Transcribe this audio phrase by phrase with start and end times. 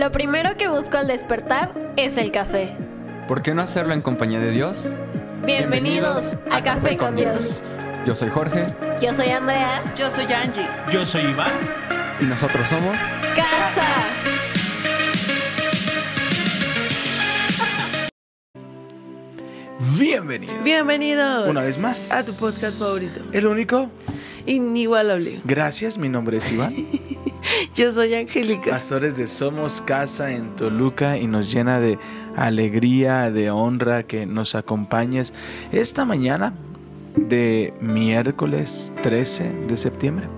[0.00, 2.74] Lo primero que busco al despertar es el café.
[3.28, 4.90] ¿Por qué no hacerlo en compañía de Dios?
[5.44, 7.60] Bienvenidos, a, Café con Dios.
[8.06, 8.64] Yo soy Jorge
[9.02, 9.84] Yo soy Andrea.
[9.94, 10.66] Yo soy Angie.
[10.90, 11.52] Yo soy Iván.
[12.18, 12.96] y nosotros somos...
[13.36, 13.86] Casa.
[19.98, 20.54] Bienvenido.
[20.64, 21.46] Bienvenidos.
[21.46, 22.10] Una vez más.
[22.10, 23.20] A tu podcast favorito.
[23.32, 23.90] El único.
[24.46, 25.42] Inigualable.
[25.44, 26.74] Gracias, mi nombre es Iván.
[27.74, 28.70] Yo soy Angélica.
[28.70, 31.98] Pastores de Somos Casa en Toluca y nos llena de
[32.36, 35.32] alegría, de honra que nos acompañes
[35.72, 36.54] esta mañana
[37.16, 40.28] de miércoles 13 de septiembre.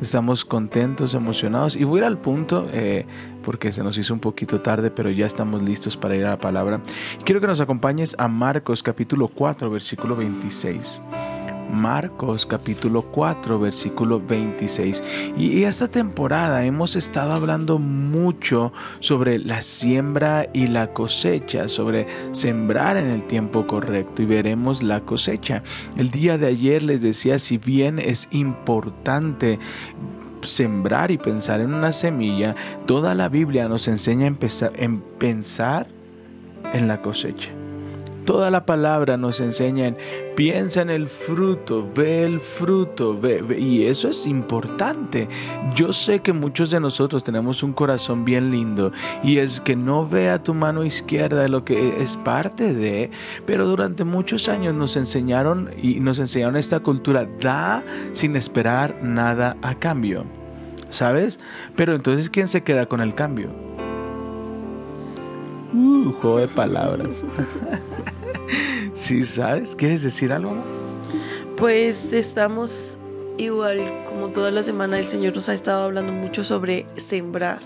[0.00, 3.06] Estamos contentos, emocionados y voy a ir al punto eh,
[3.44, 6.38] porque se nos hizo un poquito tarde, pero ya estamos listos para ir a la
[6.38, 6.80] palabra.
[7.24, 11.02] Quiero que nos acompañes a Marcos capítulo 4, versículo 26.
[11.72, 15.02] Marcos capítulo 4 versículo 26
[15.38, 22.98] y esta temporada hemos estado hablando mucho sobre la siembra y la cosecha sobre sembrar
[22.98, 25.62] en el tiempo correcto y veremos la cosecha.
[25.96, 29.58] El día de ayer les decía si bien es importante
[30.42, 32.54] sembrar y pensar en una semilla
[32.86, 35.86] toda la Biblia nos enseña a empezar, en pensar
[36.74, 37.61] en la cosecha
[38.24, 39.96] Toda la palabra nos enseña en
[40.36, 45.28] piensa en el fruto, ve el fruto, ve, y eso es importante.
[45.74, 48.92] Yo sé que muchos de nosotros tenemos un corazón bien lindo
[49.22, 53.10] y es que no vea tu mano izquierda lo que es parte de,
[53.46, 59.56] pero durante muchos años nos enseñaron y nos enseñaron esta cultura, da sin esperar nada
[59.62, 60.24] a cambio.
[60.90, 61.40] ¿Sabes?
[61.74, 63.50] Pero entonces ¿quién se queda con el cambio?
[65.74, 67.08] Uh, juego de palabras.
[68.94, 69.74] sí, ¿sabes?
[69.76, 70.50] ¿Quieres decir algo?
[70.50, 70.64] amor?
[71.56, 72.98] Pues estamos
[73.38, 77.60] igual como toda la semana el Señor nos ha estado hablando mucho sobre sembrar,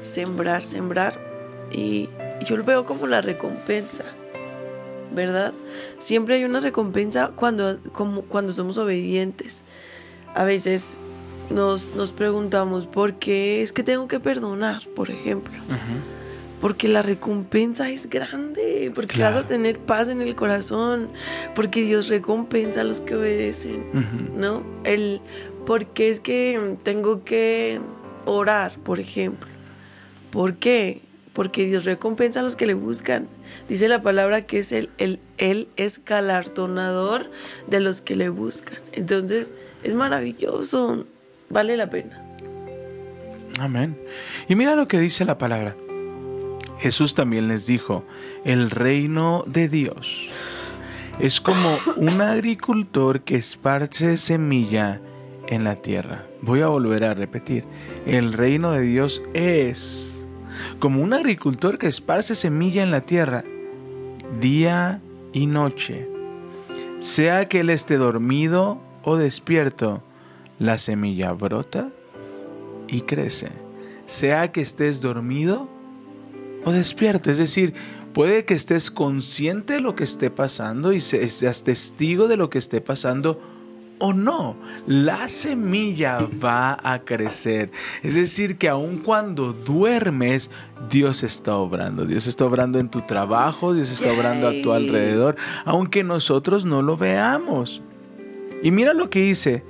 [0.00, 1.18] sembrar, sembrar
[1.70, 2.08] y
[2.44, 4.04] yo lo veo como la recompensa.
[5.14, 5.54] ¿Verdad?
[5.98, 9.62] Siempre hay una recompensa cuando, como, cuando somos obedientes.
[10.34, 10.98] A veces
[11.48, 15.54] nos, nos preguntamos, ¿por qué es que tengo que perdonar, por ejemplo?
[16.60, 19.34] Porque la recompensa es grande, porque Claro.
[19.36, 21.10] vas a tener paz en el corazón,
[21.54, 23.84] porque Dios recompensa a los que obedecen.
[24.36, 24.62] ¿no?
[24.84, 25.20] El
[25.66, 27.80] porque es que tengo que
[28.24, 29.48] orar, por ejemplo.
[30.30, 31.02] ¿Por qué?
[31.32, 33.26] Porque Dios recompensa a los que le buscan.
[33.68, 37.30] Dice la palabra que es el, el, Él es galardonador
[37.66, 38.78] de los que le buscan.
[38.92, 39.52] Entonces,
[39.82, 41.04] es maravilloso.
[41.50, 42.22] Vale la pena.
[43.58, 43.98] Amén.
[44.48, 45.74] Y mira lo que dice la palabra.
[46.78, 48.04] Jesús también les dijo,
[48.44, 50.28] el reino de Dios
[51.18, 55.00] es como un agricultor que esparce semilla
[55.46, 56.26] en la tierra.
[56.42, 57.64] Voy a volver a repetir,
[58.04, 60.26] el reino de Dios es
[60.78, 63.44] como un agricultor que esparce semilla en la tierra
[64.40, 65.00] día
[65.32, 66.08] y noche.
[67.00, 70.02] Sea que él esté dormido o despierto,
[70.58, 71.90] la semilla brota
[72.88, 73.50] y crece.
[74.06, 75.68] Sea que estés dormido
[76.66, 77.30] o despierto.
[77.30, 77.72] Es decir,
[78.12, 82.50] puede que estés consciente de lo que esté pasando y se- seas testigo de lo
[82.50, 83.40] que esté pasando
[83.98, 84.56] o no.
[84.86, 87.70] La semilla va a crecer.
[88.02, 90.50] Es decir, que aun cuando duermes,
[90.90, 92.04] Dios está obrando.
[92.04, 96.82] Dios está obrando en tu trabajo, Dios está obrando a tu alrededor, aunque nosotros no
[96.82, 97.80] lo veamos.
[98.62, 99.62] Y mira lo que dice,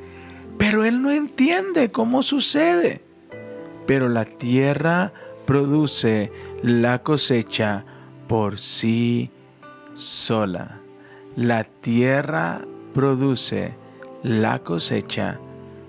[0.59, 3.03] pero él no entiende cómo sucede.
[3.87, 5.12] Pero la tierra
[5.47, 6.33] produce
[6.66, 7.84] la cosecha
[8.27, 9.31] por sí
[9.94, 10.81] sola.
[11.37, 12.62] La tierra
[12.93, 13.75] produce
[14.25, 15.38] la cosecha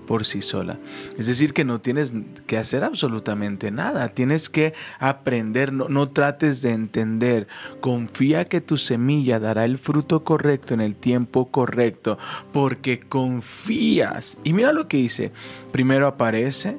[0.06, 0.78] por sí sola.
[1.18, 2.14] Es decir, que no tienes
[2.46, 4.10] que hacer absolutamente nada.
[4.10, 7.48] Tienes que aprender, no, no trates de entender.
[7.80, 12.18] Confía que tu semilla dará el fruto correcto en el tiempo correcto,
[12.52, 14.36] porque confías.
[14.44, 15.32] Y mira lo que dice.
[15.72, 16.76] Primero aparece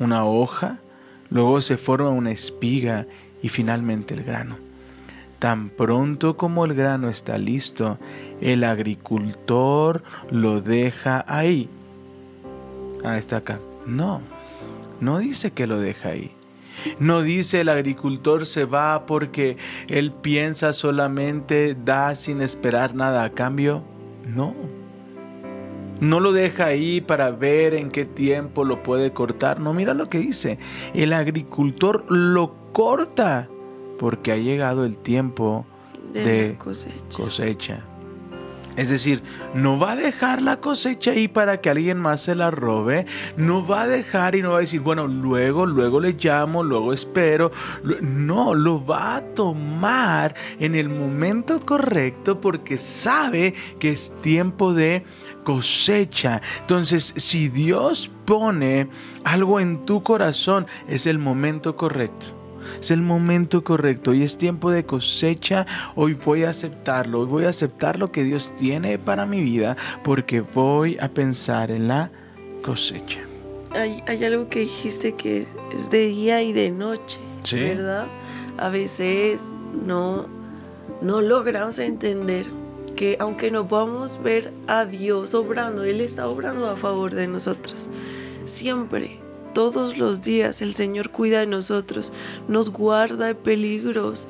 [0.00, 0.78] una hoja,
[1.28, 3.06] luego se forma una espiga
[3.44, 4.56] y finalmente el grano.
[5.38, 7.98] Tan pronto como el grano está listo,
[8.40, 11.68] el agricultor lo deja ahí.
[13.04, 13.58] Ah, está acá.
[13.86, 14.22] No,
[15.02, 16.32] no dice que lo deja ahí.
[16.98, 19.58] No dice el agricultor se va porque
[19.88, 23.82] él piensa solamente da sin esperar nada a cambio.
[24.26, 24.54] No.
[26.00, 29.60] No lo deja ahí para ver en qué tiempo lo puede cortar.
[29.60, 30.58] No, mira lo que dice.
[30.94, 33.48] El agricultor lo corta
[33.98, 35.64] porque ha llegado el tiempo
[36.12, 37.16] De cosecha.
[37.16, 37.84] cosecha.
[38.76, 39.22] Es decir,
[39.54, 43.06] no va a dejar la cosecha ahí para que alguien más se la robe.
[43.36, 46.92] No va a dejar y no va a decir, bueno, luego, luego le llamo, luego
[46.92, 47.52] espero.
[48.02, 55.04] No, lo va a tomar en el momento correcto porque sabe que es tiempo de
[55.44, 56.42] cosecha.
[56.62, 58.88] Entonces, si Dios pone
[59.22, 62.43] algo en tu corazón, es el momento correcto.
[62.80, 65.66] Es el momento correcto y es tiempo de cosecha.
[65.94, 67.20] Hoy voy a aceptarlo.
[67.20, 71.70] Hoy voy a aceptar lo que Dios tiene para mi vida porque voy a pensar
[71.70, 72.10] en la
[72.62, 73.20] cosecha.
[73.72, 75.46] Hay, hay algo que dijiste que
[75.76, 77.56] es de día y de noche, Sí.
[77.56, 78.06] ¿verdad?
[78.56, 79.50] A veces
[79.84, 80.26] no,
[81.02, 82.46] no logramos entender
[82.96, 87.90] que aunque no podamos ver a Dios obrando, Él está obrando a favor de nosotros.
[88.44, 89.18] Siempre,
[89.54, 92.12] todos los días, el Señor cuida de nosotros,
[92.48, 94.26] nos guarda de peligros.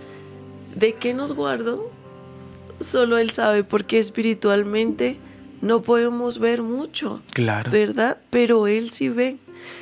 [0.76, 1.90] ¿De qué nos guardó?
[2.80, 5.18] Solo Él sabe, porque espiritualmente
[5.60, 7.22] no podemos ver mucho.
[7.32, 7.70] Claro.
[7.70, 8.18] ¿verdad?
[8.30, 9.38] Pero Él sí ve.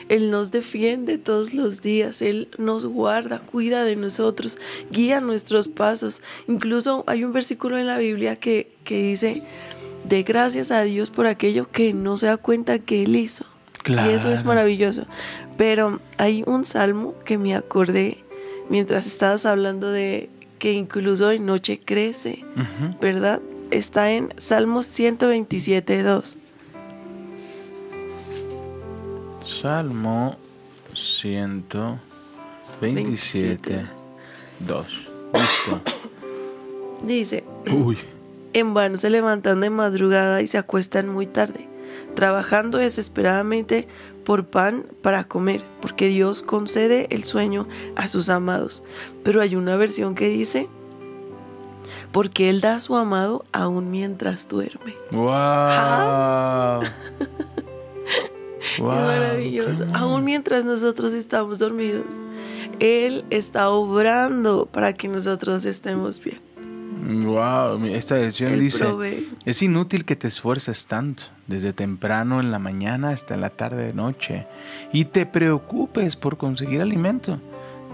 [0.08, 4.58] Él nos defiende todos los días, Él nos guarda, cuida de nosotros,
[4.92, 6.22] guía nuestros pasos.
[6.46, 9.42] Incluso hay un versículo en la Biblia que, que dice,
[10.04, 13.44] de gracias a Dios por aquello que no se da cuenta que Él hizo.
[13.86, 15.06] Y eso es maravilloso.
[15.56, 18.18] Pero hay un salmo que me acordé
[18.68, 22.44] mientras estabas hablando de que incluso de noche crece.
[23.00, 23.40] ¿verdad?
[23.70, 26.38] Está en Salmos 127, 2.
[29.62, 30.36] Salmo
[30.94, 33.86] 127,
[34.60, 34.86] 2.
[35.32, 35.80] Listo.
[37.06, 37.98] Dice, Uy.
[38.52, 41.66] En vano se levantan de madrugada y se acuestan muy tarde,
[42.14, 43.88] trabajando desesperadamente
[44.24, 47.66] por pan para comer, porque Dios concede el sueño
[47.96, 48.82] a sus amados.
[49.22, 50.68] Pero hay una versión que dice,
[52.12, 54.94] porque Él da a su amado aún mientras duerme.
[55.10, 56.82] Wow.
[58.78, 59.86] Wow, es maravilloso.
[59.92, 62.14] Aún mientras nosotros estamos dormidos,
[62.78, 66.51] Él está obrando para que nosotros estemos bien.
[67.32, 68.86] Wow, esta versión dice,
[69.46, 73.94] es inútil que te esfuerces tanto, desde temprano en la mañana hasta la tarde de
[73.94, 74.46] noche,
[74.92, 77.40] y te preocupes por conseguir alimento.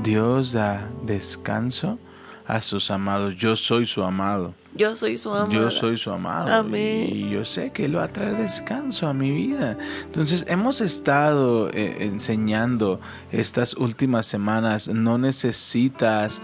[0.03, 2.01] Dios da descanso
[2.49, 3.37] a sus amados.
[3.37, 4.55] Yo soy su amado.
[4.75, 5.51] Yo soy su amado.
[5.51, 6.53] Yo soy su amado.
[6.53, 7.09] Amén.
[7.13, 9.77] Y yo sé que Él va a traer descanso a mi vida.
[10.05, 13.01] Entonces, hemos estado eh, enseñando
[13.33, 14.89] estas últimas semanas.
[14.89, 16.41] No necesitas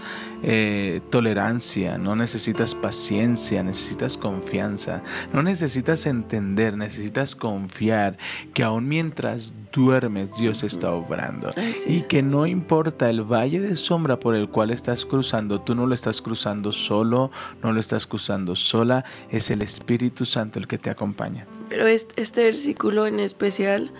[0.47, 5.01] eh, tolerancia, no necesitas paciencia, necesitas confianza.
[5.33, 8.19] No necesitas entender, necesitas confiar
[8.53, 11.49] que aun mientras duermes, Dios está obrando.
[11.57, 11.95] Ay, sí.
[11.95, 15.87] Y que no importa el valle de sombra por el cual estás cruzando, tú no
[15.87, 17.31] lo estás cruzando solo,
[17.63, 21.47] no lo estás cruzando sola, es el Espíritu Santo el que te acompaña.
[21.69, 23.91] Pero este, este versículo en especial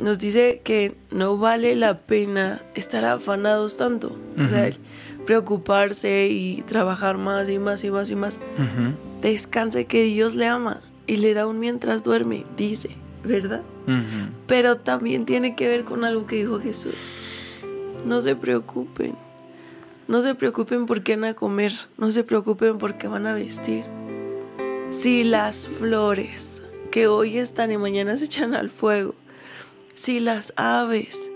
[0.00, 4.16] nos dice que no vale la pena estar afanados tanto.
[4.38, 4.70] O sea,
[5.26, 8.40] preocuparse y trabajar más y más y más y más.
[9.20, 12.90] Descanse que Dios le ama y le da un mientras duerme, dice,
[13.24, 13.62] ¿verdad?
[14.46, 16.94] Pero también tiene que ver con algo que dijo Jesús.
[18.06, 19.14] No se preocupen.
[20.08, 21.72] No se preocupen por qué van a comer.
[21.98, 23.84] No se preocupen por qué van a vestir.
[24.90, 29.14] Si las flores que hoy están y mañana se echan al fuego,
[30.00, 31.30] si las aves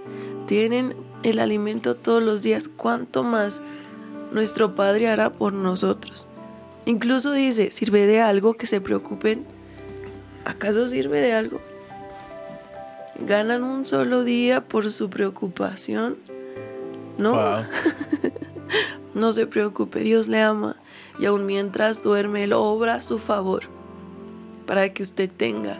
[0.47, 3.61] tienen el alimento todos los días, ¿cuánto más
[4.33, 6.27] nuestro Padre hará por nosotros?
[6.87, 9.45] Incluso dice, ¿sirve de algo que se preocupen?
[10.47, 11.61] ¿Acaso sirve de algo?
[13.27, 16.17] ganan un solo día por su preocupación.
[17.19, 17.65] No, Wow.
[19.15, 20.77] no se preocupe, Dios le ama
[21.19, 23.65] y aun mientras duerme, Él obra a su favor
[24.67, 25.77] para que usted tenga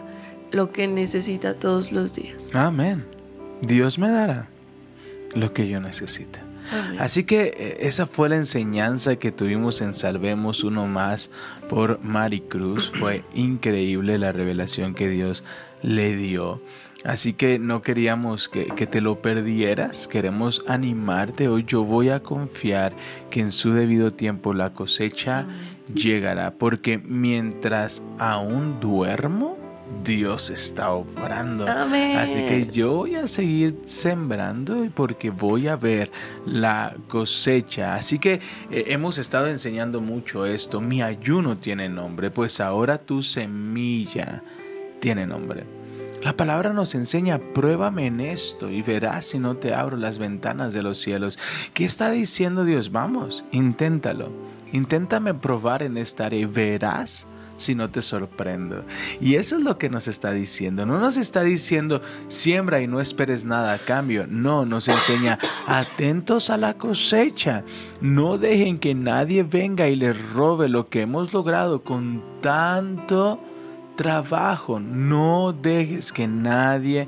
[0.55, 2.49] lo que necesita todos los días.
[2.53, 3.05] Amén.
[3.61, 4.47] Dios me dará
[5.35, 6.39] lo que yo necesite.
[6.71, 6.99] Amén.
[6.99, 11.29] Así que eh, esa fue la enseñanza que tuvimos en Salvemos uno más
[11.67, 12.91] por Mari Cruz.
[12.97, 15.43] Fue increíble la revelación que Dios
[15.81, 16.61] le dio.
[17.03, 20.07] Así que no queríamos que, que te lo perdieras.
[20.07, 21.49] Queremos animarte.
[21.49, 22.95] Hoy yo voy a confiar
[23.29, 25.45] que en su debido tiempo la cosecha
[25.93, 26.51] llegará.
[26.51, 29.64] Porque mientras aún duermo,
[30.03, 31.67] Dios está obrando.
[31.67, 32.17] Amén.
[32.17, 36.11] Así que yo voy a seguir sembrando porque voy a ver
[36.45, 37.95] la cosecha.
[37.95, 40.81] Así que eh, hemos estado enseñando mucho esto.
[40.81, 44.43] Mi ayuno tiene nombre, pues ahora tu semilla
[44.99, 45.63] tiene nombre.
[46.25, 50.73] La palabra nos enseña, pruébame en esto y verás si no te abro las ventanas
[50.73, 51.37] de los cielos.
[51.75, 52.91] ¿Qué está diciendo Dios?
[52.91, 54.31] Vamos, inténtalo.
[54.71, 58.83] Inténtame probar en esta área y verás si no te sorprendo?
[59.19, 60.85] Y eso es lo que nos está diciendo.
[60.85, 64.25] No nos está diciendo siembra y no esperes nada a cambio.
[64.27, 67.63] No, nos enseña atentos a la cosecha.
[68.01, 73.39] No dejen que nadie venga y les robe lo que hemos logrado con tanto
[73.95, 74.79] trabajo.
[74.79, 77.07] No dejes que nadie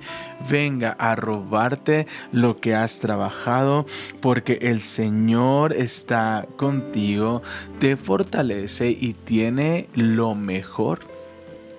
[0.49, 3.85] venga a robarte lo que has trabajado,
[4.21, 7.41] porque el Señor está contigo,
[7.79, 10.99] te fortalece y tiene lo mejor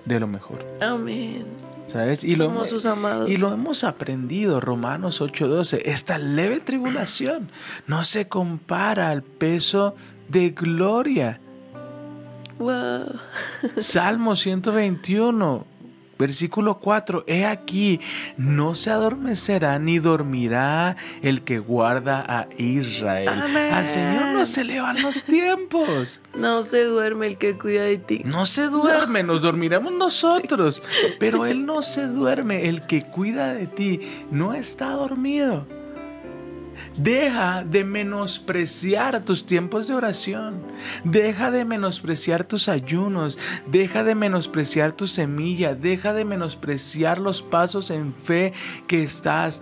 [0.05, 0.65] de lo mejor.
[0.81, 1.45] Amén.
[1.87, 2.23] ¿Sabes?
[2.23, 3.29] Y Somos lo, sus amados.
[3.29, 5.81] Y lo hemos aprendido, Romanos 8:12.
[5.85, 7.49] Esta leve tribulación
[7.87, 9.95] no se compara al peso
[10.27, 11.39] de gloria
[12.59, 13.17] Wow.
[13.77, 15.65] Salmo 121,
[16.17, 17.23] versículo 4.
[17.25, 18.01] He aquí,
[18.35, 23.29] no se adormecerá ni dormirá el que guarda a Israel.
[23.29, 23.73] Amén.
[23.73, 26.21] Al Señor no se le van los tiempos.
[26.35, 28.23] No se duerme el que cuida de ti.
[28.25, 30.81] No se duerme, nos dormiremos nosotros.
[31.17, 32.67] Pero Él no se duerme.
[32.67, 34.01] El que cuida de ti
[34.31, 35.78] no está dormido.
[37.01, 40.61] Deja de menospreciar tus tiempos de oración.
[41.05, 43.37] Deja de menospreciar tus ayunos.
[43.67, 45.75] Deja de menospreciar tu semilla.
[45.75, 48.51] Deja de menospreciar los pasos en fe
[48.87, 49.61] que estás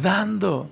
[0.00, 0.70] dando.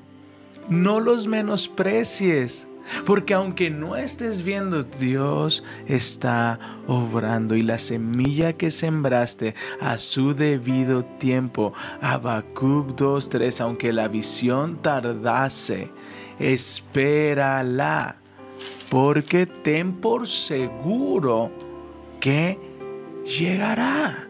[0.69, 2.69] No los menosprecies.
[3.07, 10.35] Porque aunque no estés viendo, Dios está obrando y la semilla que sembraste a su
[10.35, 11.73] debido tiempo.
[12.01, 15.91] Habacuc 2.3, aunque la visión tardase,
[16.39, 18.17] espérala.
[18.91, 21.51] Porque ten por seguro
[22.21, 22.59] que
[23.25, 24.29] llegará.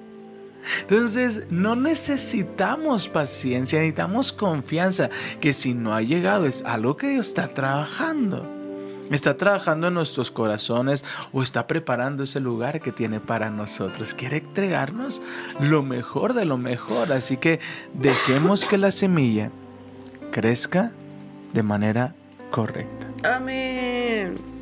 [0.81, 7.29] Entonces no necesitamos paciencia, necesitamos confianza que si no ha llegado es algo que Dios
[7.29, 8.51] está trabajando.
[9.11, 14.15] Está trabajando en nuestros corazones o está preparando ese lugar que tiene para nosotros.
[14.15, 15.21] Quiere entregarnos
[15.61, 17.13] lo mejor de lo mejor.
[17.13, 17.61] Así que
[17.93, 19.51] dejemos que la semilla
[20.31, 20.93] crezca
[21.53, 22.15] de manera
[22.51, 23.07] correcta.
[23.37, 24.54] Amén.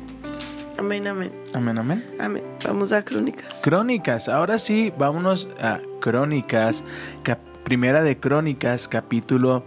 [0.77, 1.31] Amén, amén.
[1.53, 2.03] Amén, amén.
[2.19, 2.43] Amén.
[2.65, 3.61] Vamos a crónicas.
[3.63, 6.83] Crónicas, ahora sí, vámonos a Crónicas,
[7.23, 9.63] cap- primera de Crónicas, capítulo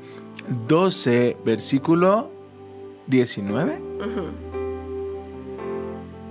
[0.68, 2.30] 12, versículo
[3.06, 3.80] 19.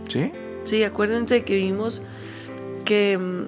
[0.09, 0.31] ¿Sí?
[0.65, 2.03] Sí, acuérdense que vimos
[2.83, 3.43] que mm,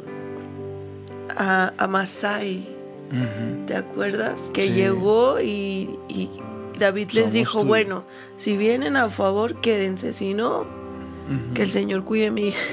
[1.38, 2.76] a, a Masai.
[3.68, 4.50] ¿te acuerdas?
[4.54, 4.74] Que Sí.
[4.74, 6.30] llegó y, y
[6.78, 7.68] David les Somos dijo, tú.
[7.68, 8.06] bueno,
[8.36, 10.66] si vienen a favor, quédense, si no,
[11.54, 12.54] Que el Señor cuide mi.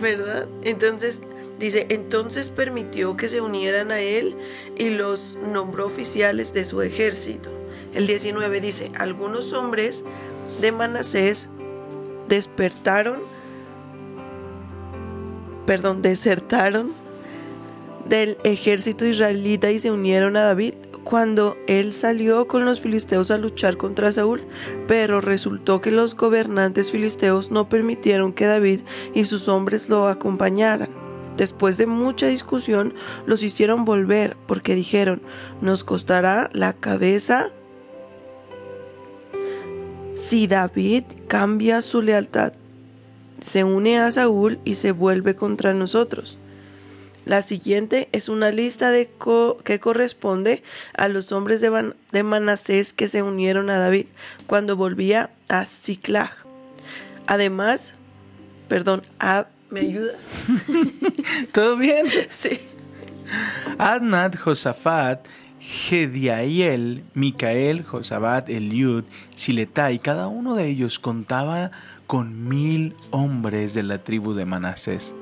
[0.00, 0.48] ¿Verdad?
[0.62, 1.22] Entonces
[1.58, 4.36] dice, entonces permitió que se unieran a él
[4.76, 7.50] y los nombró oficiales de su ejército.
[7.94, 10.04] El 19 dice, algunos hombres
[10.60, 11.48] de Manasés
[12.28, 13.20] despertaron,
[15.66, 16.92] perdón, desertaron
[18.08, 20.74] del ejército israelita y se unieron a David
[21.12, 24.40] cuando él salió con los filisteos a luchar contra Saúl,
[24.88, 28.80] pero resultó que los gobernantes filisteos no permitieron que David
[29.12, 30.88] y sus hombres lo acompañaran.
[31.36, 32.94] Después de mucha discusión,
[33.26, 35.20] los hicieron volver porque dijeron,
[35.60, 37.50] nos costará la cabeza
[40.14, 42.54] si David cambia su lealtad,
[43.42, 46.38] se une a Saúl y se vuelve contra nosotros.
[47.24, 50.62] La siguiente es una lista de co- que corresponde
[50.96, 54.06] a los hombres de, Manasés que se unieron a David
[54.46, 56.32] cuando volvía a Ziklag.
[57.26, 57.94] Además,
[58.68, 60.34] perdón, a- ¿me ayudas?
[61.52, 62.06] ¿Todo bien?
[62.28, 62.58] sí.
[63.78, 65.24] Adnat, Josafat,
[65.60, 69.04] Gediael, Micael, Josabat, Eliud,
[69.36, 71.70] Siletai, cada uno de ellos contaba
[72.08, 75.14] con mil hombres de la tribu de Manasés.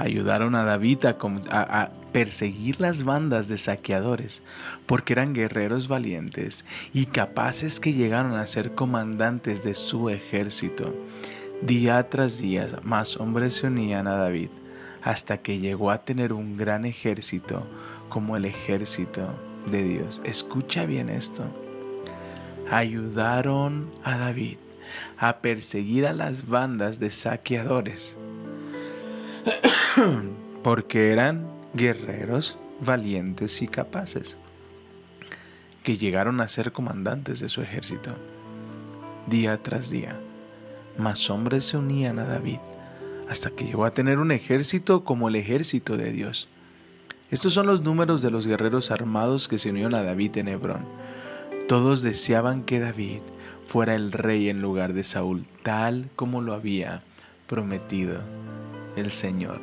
[0.00, 4.42] Ayudaron a David a, perseguir las bandas de saqueadores,
[4.86, 6.64] porque eran guerreros valientes
[6.94, 10.94] y capaces que llegaron a ser comandantes de su ejército.
[11.60, 14.48] Día tras día más hombres se unían a David,
[15.02, 17.66] hasta que llegó a tener un gran ejército
[18.08, 19.38] como el ejército
[19.70, 20.22] de Dios.
[20.24, 21.44] Escucha bien esto.
[22.70, 24.56] Ayudaron a David
[25.18, 28.16] a perseguir a las bandas de saqueadores,
[30.62, 34.36] porque eran guerreros valientes y capaces,
[35.82, 38.10] que llegaron a ser comandantes de su ejército.
[39.26, 40.18] Día tras día,
[40.98, 42.58] más hombres se unían a David,
[43.28, 46.48] hasta que llegó a tener un ejército como el ejército de Dios.
[47.30, 50.84] Estos son los números de los guerreros armados que se unieron a David en Hebrón.
[51.68, 53.20] Todos deseaban que David
[53.68, 57.04] fuera el rey en lugar de Saúl, tal como lo había
[57.46, 58.20] prometido
[59.00, 59.60] el Señor.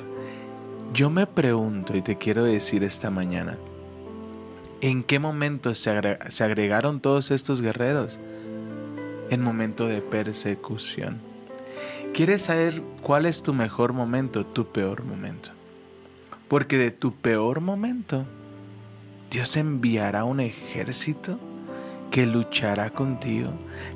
[0.94, 3.58] Yo me pregunto y te quiero decir esta mañana,
[4.82, 8.20] ¿en qué momento se, agregaron todos estos guerreros?
[9.30, 11.20] En momento de persecución.
[12.14, 15.52] ¿Quieres saber cuál es tu mejor momento, tu peor momento?
[16.48, 18.26] Porque de tu peor momento,
[19.30, 21.38] Dios enviará un ejército
[22.10, 23.52] que luchará contigo,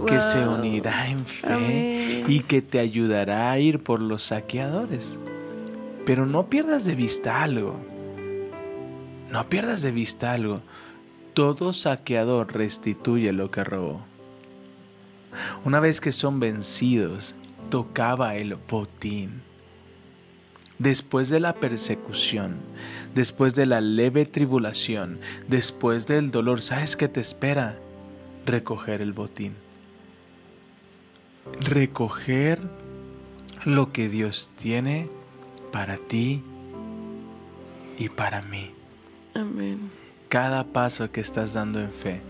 [0.05, 5.17] que se unirá en fe y que te ayudará a ir por los saqueadores.
[6.05, 7.79] Pero no pierdas de vista algo.
[9.29, 10.61] No pierdas de vista algo.
[11.33, 14.01] Todo saqueador restituye lo que robó.
[15.63, 17.35] Una vez que son vencidos,
[17.69, 19.41] tocaba el botín.
[20.79, 22.55] Después de la persecución,
[23.13, 27.77] después de la leve tribulación, después del dolor, ¿sabes qué te espera?
[28.45, 29.53] Recoger el botín.
[31.59, 32.59] Recoger
[33.63, 35.07] lo que Dios tiene
[35.71, 36.43] para ti
[37.97, 38.71] y para mí.
[39.33, 39.89] Amén.
[40.29, 42.21] Cada paso que estás dando en fe,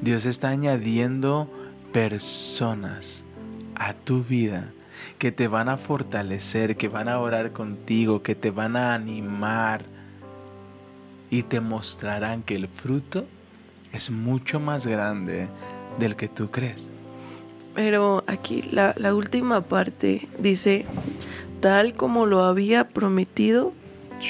[0.00, 1.50] Dios está añadiendo
[1.92, 3.24] personas
[3.74, 4.72] a tu vida
[5.18, 9.84] que te van a fortalecer, que van a orar contigo, que te van a animar
[11.30, 13.26] y te mostrarán que el fruto
[13.92, 15.48] es mucho más grande
[15.98, 16.90] del que tú crees.
[17.74, 20.84] Pero aquí la, la última parte dice,
[21.62, 23.72] tal como lo había prometido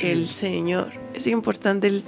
[0.03, 0.93] el Señor.
[1.15, 2.05] Es importante el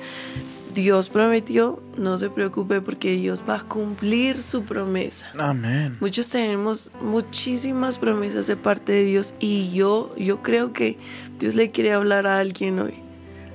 [0.74, 5.30] Dios prometió, no se preocupe porque Dios va a cumplir su promesa.
[5.38, 5.96] Amén.
[6.00, 10.98] Muchos tenemos muchísimas promesas de parte de Dios y yo yo creo que
[11.38, 12.94] Dios le quiere hablar a alguien hoy.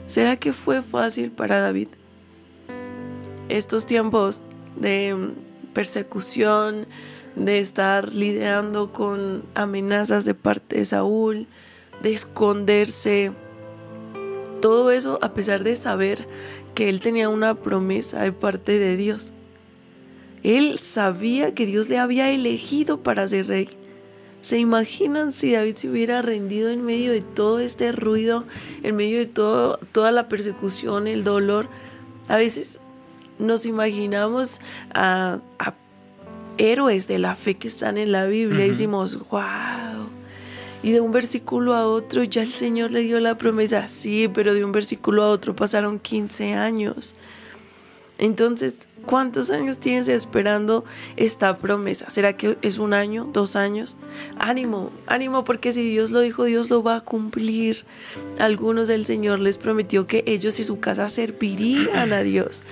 [0.08, 1.90] ¿Será que fue fácil para David?
[3.48, 4.42] Estos tiempos
[4.76, 5.34] de
[5.74, 6.88] persecución,
[7.40, 11.48] de estar lidiando con amenazas de parte de Saúl,
[12.04, 13.32] de esconderse.
[14.62, 16.28] Todo eso a pesar de saber
[16.76, 19.32] que él tenía una promesa de parte de Dios.
[20.44, 23.70] Él sabía que Dios le había elegido para ser rey.
[24.42, 28.46] ¿Se imaginan si David se hubiera rendido en medio de todo este ruido,
[28.84, 31.68] en medio de toda la persecución, el dolor?
[32.30, 32.80] A veces
[33.38, 34.62] nos imaginamos
[34.94, 35.42] a,
[36.60, 40.10] héroes de la fe que están en la Biblia y decimos, wow,
[40.84, 43.90] y de un versículo a otro ya el Señor le dio la promesa.
[43.90, 47.16] Sí, pero de un versículo a otro pasaron 15 años.
[48.18, 50.84] Entonces, ¿cuántos años tienes esperando
[51.16, 52.10] esta promesa?
[52.10, 53.96] ¿Será que es un año, dos años?
[54.38, 57.86] Ánimo, ánimo, porque si Dios lo dijo, Dios lo va a cumplir.
[58.38, 62.66] Algunos del Señor les prometió que ellos y su casa servirían a Dios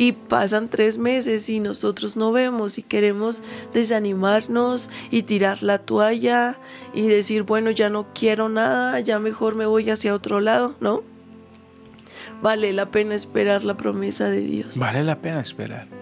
[0.00, 3.42] y pasan tres meses y nosotros no vemos y queremos
[3.74, 6.56] desanimarnos y tirar la toalla
[6.94, 11.02] y decir, bueno, ya no quiero nada, ya mejor me voy hacia otro lado, ¿no?
[12.40, 14.78] Vale la pena esperar la promesa de Dios.
[14.78, 15.99] Vale la pena esperar.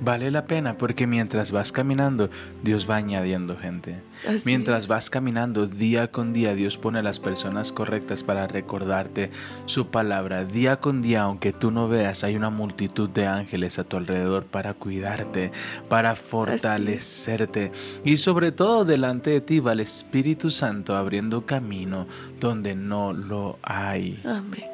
[0.00, 2.30] Vale la pena porque mientras vas caminando,
[2.62, 4.00] Dios va añadiendo gente.
[4.46, 9.30] mientras vas caminando día con día, Dios pone a las personas correctas para recordarte
[9.66, 10.44] su palabra.
[10.44, 14.44] Día con día, aunque tú no veas, hay una multitud de ángeles a tu alrededor
[14.46, 15.52] para cuidarte,
[15.88, 17.72] para fortalecerte.
[18.02, 22.06] Y sobre todo delante de ti va el Espíritu Santo abriendo camino
[22.38, 24.20] donde no lo hay.
[24.24, 24.69] Amén.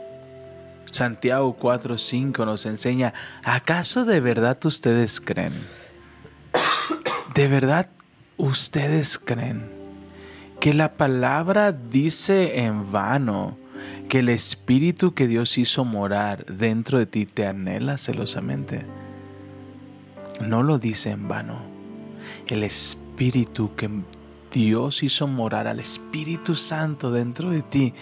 [0.96, 3.12] Santiago 4:5 nos enseña,
[3.44, 5.52] ¿acaso de verdad ustedes creen?
[7.35, 7.90] ¿De verdad
[8.38, 9.70] ustedes creen
[10.59, 13.59] que la palabra dice en vano
[14.09, 18.87] que el espíritu que Dios hizo morar dentro de ti te anhela celosamente?
[20.40, 21.61] No lo dice en vano.
[22.46, 23.90] El espíritu que
[24.50, 27.94] Dios hizo morar al Espíritu Santo dentro de ti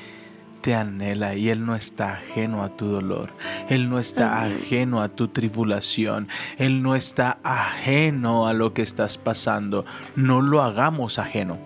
[0.65, 3.35] te anhela y Él no está ajeno a tu dolor,
[3.69, 9.19] Él no está ajeno a tu tribulación, Él no está ajeno a lo que estás
[9.19, 9.85] pasando.
[10.17, 11.59] No lo hagamos ajeno.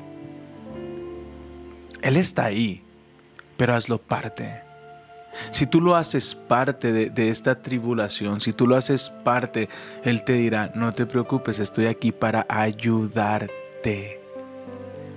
[2.02, 2.82] Él está ahí,
[3.56, 4.62] pero hazlo parte.
[5.52, 9.68] Si tú lo haces parte de, de, esta tribulación, si tú lo haces parte,
[10.02, 14.20] Él te dirá, no te preocupes, estoy aquí para ayudarte,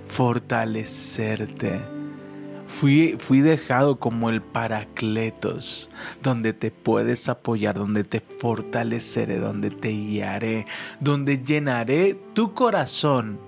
[0.06, 2.01] fortalecerte
[2.72, 5.88] Fui, dejado como el paracletos,
[6.20, 10.66] donde te puedes apoyar, donde te fortaleceré, donde te guiaré,
[10.98, 13.38] donde llenaré tu corazón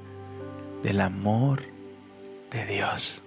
[0.84, 1.62] del amor
[2.52, 3.22] de Dios.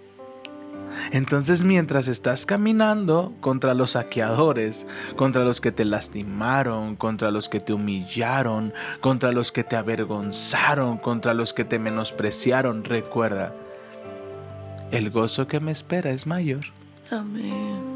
[1.11, 7.59] Entonces mientras estás caminando contra los saqueadores, contra los que te lastimaron, contra los que
[7.59, 13.53] te humillaron, contra los que te avergonzaron, contra los que te menospreciaron, recuerda,
[14.91, 16.65] el gozo que me espera es mayor.
[17.11, 17.95] Amén.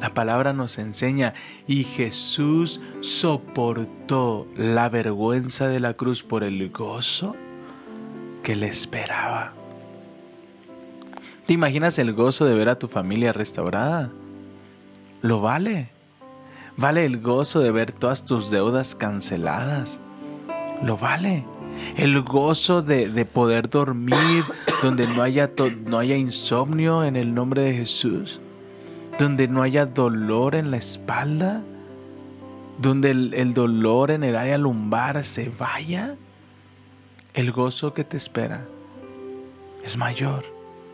[0.00, 1.34] La palabra nos enseña
[1.66, 7.34] y Jesús soportó la vergüenza de la cruz por el gozo
[8.42, 9.52] que le esperaba.
[11.46, 14.10] ¿Te imaginas el gozo de ver a tu familia restaurada?
[15.22, 15.90] Lo vale.
[16.76, 20.00] Vale el gozo de ver todas tus deudas canceladas.
[20.82, 21.44] Lo vale.
[21.96, 24.44] El gozo de, de poder dormir
[24.82, 28.40] donde no haya, to- no haya insomnio en el nombre de Jesús.
[29.18, 31.62] Donde no haya dolor en la espalda.
[32.78, 36.16] Donde el, el dolor en el área lumbar se vaya.
[37.34, 38.66] El gozo que te espera
[39.84, 40.44] es mayor.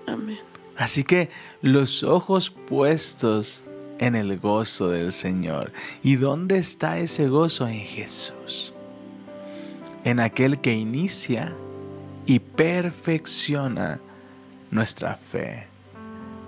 [0.07, 0.39] Amén.
[0.77, 3.65] Así que los ojos puestos
[3.99, 5.73] en el gozo del Señor.
[6.03, 7.69] ¿Y dónde está ese gozo?
[7.69, 8.75] En Jesús.
[10.05, 11.53] En aquel que inicia
[12.27, 14.01] y perfecciona
[14.71, 15.67] nuestra fe.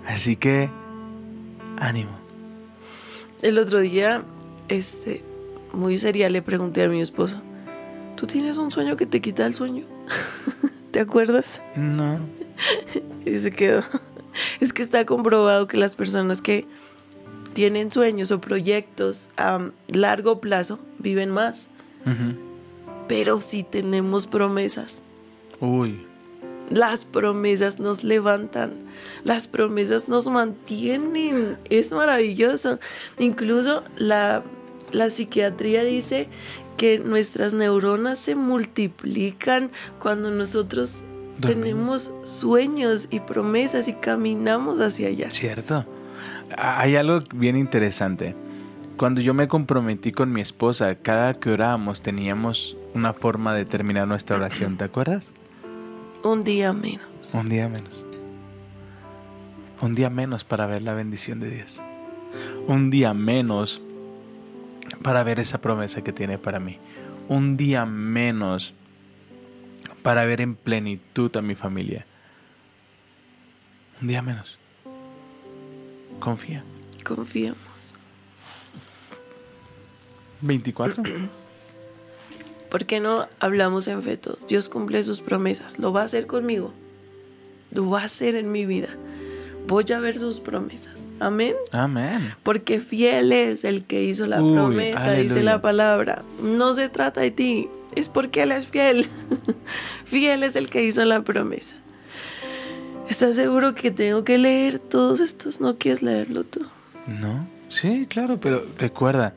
[0.07, 0.69] Así que,
[1.77, 2.11] ánimo.
[3.41, 4.23] El otro día,
[4.67, 5.23] este,
[5.73, 7.41] muy seria, le pregunté a mi esposo,
[8.15, 9.85] ¿tú tienes un sueño que te quita el sueño?
[10.91, 11.61] ¿Te acuerdas?
[11.75, 12.19] No.
[13.25, 13.83] Y se quedó.
[14.59, 16.67] Es que está comprobado que las personas que
[17.53, 21.69] tienen sueños o proyectos a largo plazo viven más.
[22.05, 22.54] Ujú.
[23.07, 25.01] Pero si tenemos promesas,
[25.59, 26.05] Uy.
[26.69, 28.71] las promesas nos levantan,
[29.23, 31.57] las promesas nos mantienen.
[31.69, 32.79] Es maravilloso.
[33.19, 34.43] Incluso la,
[34.91, 36.27] la psiquiatría dice
[36.77, 41.03] que nuestras neuronas se multiplican cuando nosotros
[41.37, 41.45] Dormimos.
[42.11, 45.31] tenemos sueños y promesas y caminamos hacia allá.
[45.31, 45.85] Cierto.
[46.57, 48.35] Hay algo bien interesante.
[48.97, 54.07] Cuando yo me comprometí con mi esposa, cada que orábamos teníamos una forma de terminar
[54.07, 55.33] nuestra oración, ¿te acuerdas?
[56.23, 57.05] Un día menos.
[57.33, 58.05] Un día menos.
[59.81, 61.81] Un día menos para ver la bendición de Dios.
[62.67, 63.81] Un día menos
[65.03, 66.79] para ver esa promesa que tiene para mí.
[67.27, 68.73] Un día menos
[70.03, 72.05] para ver en plenitud a mi familia.
[74.01, 74.57] Un día menos.
[76.21, 76.63] Confía.
[77.03, 77.64] Confiamos.
[80.41, 81.03] 24.
[82.69, 84.45] ¿Por qué no hablamos en fe todos?
[84.47, 85.79] Dios cumple sus promesas.
[85.79, 86.73] Lo va a hacer conmigo.
[87.71, 88.89] Lo va a hacer en mi vida.
[89.67, 91.03] Voy a ver sus promesas.
[91.19, 91.55] Amén.
[91.71, 92.33] Amén.
[92.43, 96.23] Porque fiel es el que hizo la Uy, promesa, dice la palabra.
[96.41, 99.07] No se trata de ti, es porque Él es fiel.
[100.05, 101.77] fiel es el que hizo la promesa.
[103.09, 105.61] ¿Estás seguro que tengo que leer todos estos?
[105.61, 106.65] ¿No quieres leerlo tú?
[107.07, 107.47] ¿No?
[107.69, 109.33] Sí, claro, pero recuerda,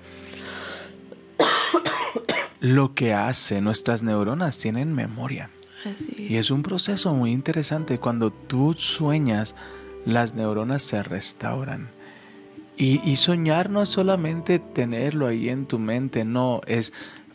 [2.60, 5.50] lo que hace nuestras neuronas tienen memoria.
[5.84, 6.26] Así.
[6.28, 7.98] Y es un proceso muy interesante.
[7.98, 9.54] Cuando tú sueñas,
[10.04, 11.90] las neuronas se restauran.
[12.76, 16.92] Y, y soñar no es solamente tenerlo ahí en tu mente, no, es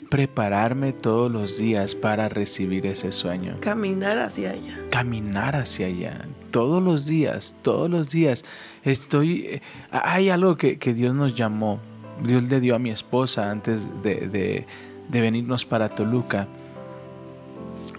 [0.09, 3.57] prepararme todos los días para recibir ese sueño.
[3.61, 4.77] Caminar hacia allá.
[4.91, 6.25] Caminar hacia allá.
[6.51, 8.45] Todos los días, todos los días.
[8.83, 9.45] Estoy...
[9.45, 11.79] eh, Hay algo que, que Dios nos llamó.
[12.23, 14.67] Dios le dio a mi esposa antes de, de-
[15.13, 16.47] de venirnos para Toluca.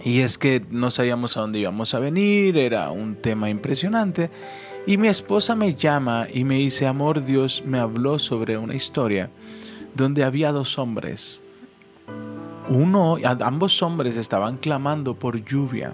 [0.03, 4.29] Y es que no sabíamos a dónde íbamos a venir, era un tema impresionante.
[4.85, 9.31] Y mi esposa me llama y me dice, amor, Dios me habló sobre una historia
[9.95, 11.41] donde había dos hombres.
[12.67, 15.93] Uno, ambos hombres estaban clamando por lluvia.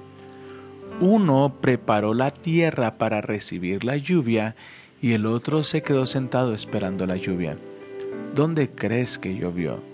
[0.99, 4.55] Uno preparó la tierra para recibir la lluvia
[5.01, 7.57] y el otro se quedó sentado esperando la lluvia.
[8.35, 9.90] ¿Dónde crees que llovió?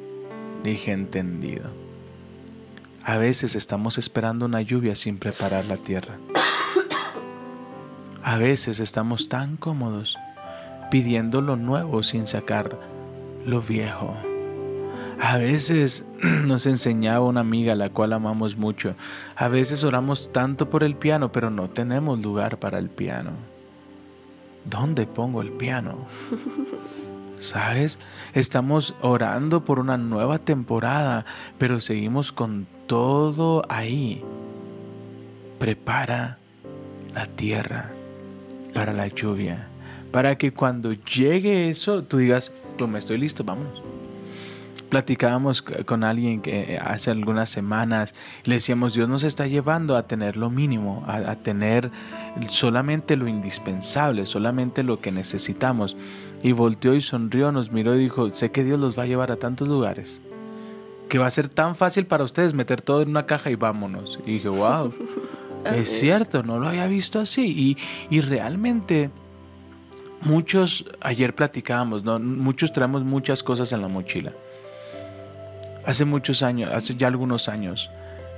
[0.63, 1.69] Dije entendido.
[3.03, 6.17] A veces estamos esperando una lluvia sin preparar la tierra.
[8.21, 10.17] A veces estamos tan cómodos
[10.91, 12.77] pidiendo lo nuevo sin sacar
[13.45, 14.13] lo viejo.
[15.21, 18.95] A veces nos enseñaba una amiga a la cual amamos mucho.
[19.35, 23.31] A veces oramos tanto por el piano, pero no tenemos lugar para el piano.
[24.65, 26.05] ¿Dónde pongo el piano?
[27.39, 27.99] ¿Sabes?
[28.33, 31.25] Estamos orando por una nueva temporada,
[31.57, 34.23] pero seguimos con todo ahí.
[35.59, 36.37] Prepara
[37.13, 37.91] la tierra
[38.73, 39.67] para la lluvia,
[40.11, 43.81] para que cuando llegue eso tú digas, pues me estoy listo, vámonos.
[44.89, 50.37] Platicábamos con alguien que hace algunas semanas, le decíamos, Dios nos está llevando a tener
[50.37, 51.91] lo mínimo, a tener
[52.47, 55.97] solamente lo indispensable, solamente lo que necesitamos.
[56.43, 59.31] Y volteó y sonrió, nos miró y dijo, sé que Dios los va a llevar
[59.31, 60.21] a tantos lugares,
[61.09, 64.19] que va a ser tan fácil para ustedes meter todo en una caja y vámonos.
[64.25, 64.93] Y dije, wow.
[65.75, 67.75] Es cierto, no lo había visto así.
[68.09, 69.09] Y, y realmente
[70.21, 72.19] muchos, ayer platicábamos, ¿no?
[72.19, 74.33] muchos traemos muchas cosas en la mochila.
[75.85, 77.89] Hace muchos años, hace ya algunos años,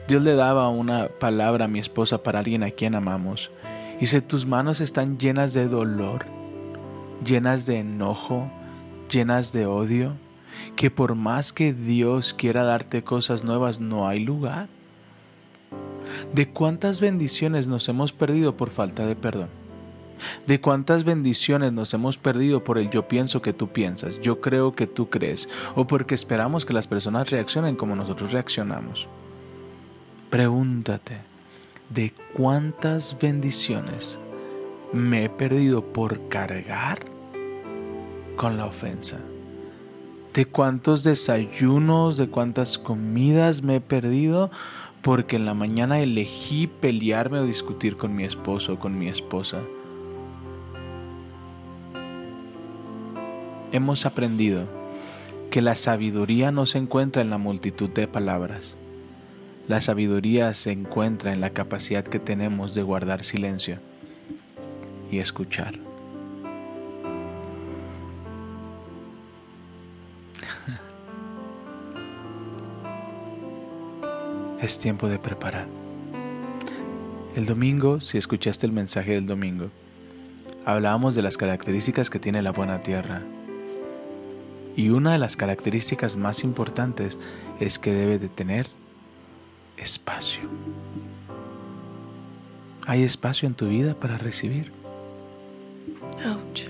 [0.07, 3.51] Dios le daba una palabra a mi esposa para alguien a quien amamos.
[3.97, 6.25] Y dice, tus manos están llenas de dolor,
[7.23, 8.49] llenas de enojo,
[9.09, 10.13] llenas de odio,
[10.75, 14.67] que por más que Dios quiera darte cosas nuevas, no hay lugar.
[16.33, 19.49] ¿De cuántas bendiciones nos hemos perdido por falta de perdón?
[20.47, 24.75] ¿De cuántas bendiciones nos hemos perdido por el yo pienso que tú piensas, yo creo
[24.75, 29.07] que tú crees, o porque esperamos que las personas reaccionen como nosotros reaccionamos?
[30.29, 31.19] Pregúntate,
[31.89, 34.19] ¿de cuántas bendiciones
[34.91, 36.99] me he perdido por cargar
[38.35, 39.19] con la ofensa?
[40.33, 44.49] ¿De cuántos desayunos, de cuántas comidas me he perdido
[45.01, 49.59] porque en la mañana elegí pelearme o discutir con mi esposo o con mi esposa?
[53.71, 54.65] Hemos aprendido
[55.51, 58.75] que la sabiduría no se encuentra en la multitud de palabras.
[59.67, 63.79] La sabiduría se encuentra en la capacidad que tenemos de guardar silencio
[65.11, 65.75] y escuchar.
[74.61, 75.67] Es tiempo de preparar.
[77.35, 79.69] El domingo, si escuchaste el mensaje del domingo,
[80.65, 83.21] hablábamos de las características que tiene la buena tierra.
[84.75, 87.17] Y una de las características más importantes
[87.59, 88.67] es que debe de tener
[89.77, 90.49] espacio.
[92.85, 94.78] ¿Hay espacio en tu vida para recibir?
[96.25, 96.67] Ouch.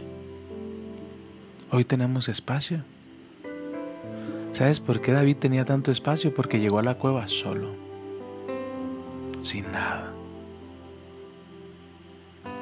[1.72, 2.84] Hoy tenemos espacio.
[4.52, 6.34] ¿Sabes por qué David tenía tanto espacio?
[6.34, 7.74] Porque llegó a la cueva solo,
[9.42, 10.14] sin nada.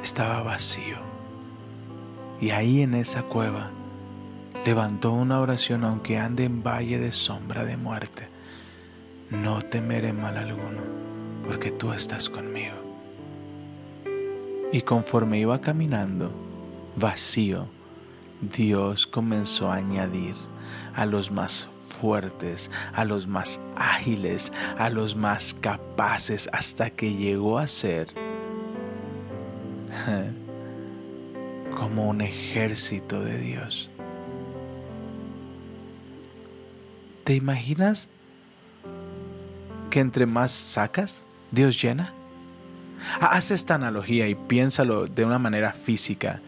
[0.02, 0.98] Estaba vacío.
[2.40, 3.72] Y ahí en esa cueva
[4.66, 8.30] levantó una oración aunque ande en valle de sombra de muerte.
[9.30, 10.82] No temeré mal alguno,
[11.46, 12.76] porque tú estás conmigo.
[14.72, 16.47] Y conforme iba caminando,
[16.98, 17.68] vacío,
[18.42, 20.36] Dios comenzó a añadir
[20.96, 27.58] a los más fuertes, a los más ágiles, a los más capaces, hasta que llegó
[27.58, 28.10] a ser
[31.76, 33.90] como un ejército de Dios.
[37.24, 38.10] ¿Te imaginas
[39.90, 42.14] que entre más sacas, Dios llena?
[43.20, 46.42] Haz esta analogía y piénsalo de una manera física.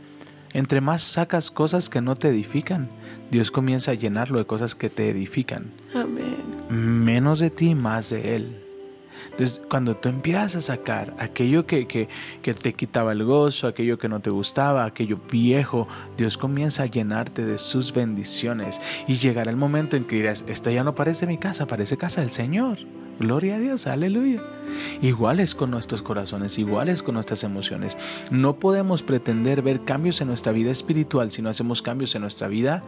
[0.53, 2.89] Entre más sacas cosas que no te edifican,
[3.29, 5.71] Dios comienza a llenarlo de cosas que te edifican.
[5.93, 6.37] Amén.
[6.69, 8.63] Menos de ti, más de Él.
[9.31, 12.07] Entonces, cuando tú empiezas a sacar aquello que, que,
[12.41, 16.87] que, te quitaba el gozo, aquello que no te gustaba, aquello viejo, Dios comienza a
[16.87, 18.79] llenarte de sus bendiciones.
[19.07, 22.21] Y llegará el momento en que dirás, esta ya no parece mi casa, parece casa
[22.21, 22.79] del Señor.
[23.19, 24.41] Gloria a Dios, aleluya.
[25.01, 27.97] Iguales con nuestros corazones, iguales con nuestras emociones.
[28.31, 32.47] No podemos pretender ver cambios en nuestra vida espiritual si no hacemos cambios en nuestra
[32.47, 32.81] vida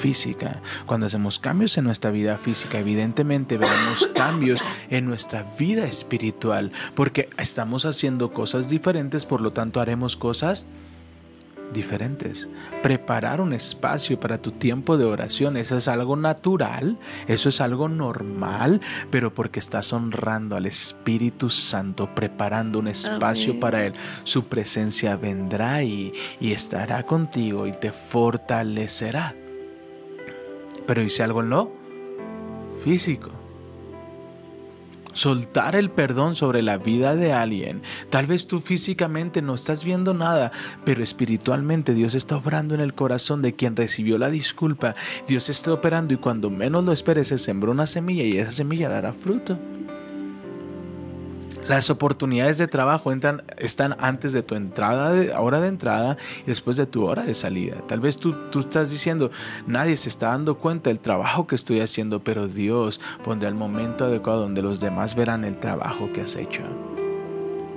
[0.00, 0.60] física.
[0.84, 7.30] Cuando hacemos cambios en nuestra vida física, evidentemente veremos cambios en nuestra vida espiritual, porque
[7.38, 10.91] estamos haciendo cosas diferentes, por lo tanto haremos cosas diferentes.
[12.82, 17.88] Preparar un espacio para tu tiempo de oración, eso es algo natural, eso es algo
[17.88, 18.80] normal,
[19.10, 23.60] pero porque estás honrando al Espíritu Santo, preparando un espacio Amén.
[23.60, 29.34] para Él, su presencia vendrá y, y estará contigo y te fortalecerá.
[30.86, 31.72] Pero hice algo en lo
[32.84, 33.41] físico.
[35.12, 37.82] Soltar el perdón sobre la vida de alguien.
[38.10, 40.52] Tal vez tú físicamente no estás viendo nada,
[40.84, 44.94] pero espiritualmente Dios está obrando en el corazón de quien recibió la disculpa.
[45.26, 48.88] Dios está operando y cuando menos lo esperes se sembró una semilla y esa semilla
[48.88, 49.58] dará fruto.
[51.68, 56.46] Las oportunidades de trabajo entran, están antes de tu entrada, de, hora de entrada y
[56.46, 57.76] después de tu hora de salida.
[57.86, 59.30] Tal vez tú, tú estás diciendo,
[59.66, 64.06] nadie se está dando cuenta del trabajo que estoy haciendo, pero Dios pondrá el momento
[64.06, 66.62] adecuado donde los demás verán el trabajo que has hecho.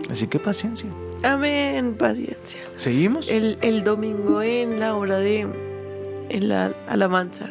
[0.09, 0.89] Así que paciencia.
[1.23, 2.61] Amén, paciencia.
[2.75, 3.27] ¿Seguimos?
[3.27, 5.47] El, el domingo en la hora de
[6.29, 7.49] en la alabanza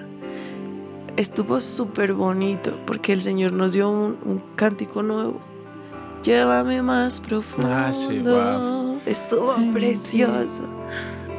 [1.16, 5.53] estuvo súper bonito porque el Señor nos dio un, un cántico nuevo.
[6.24, 7.68] Llévame más profundo.
[7.70, 8.98] Ah, sí, wow.
[9.04, 10.64] Estuvo precioso,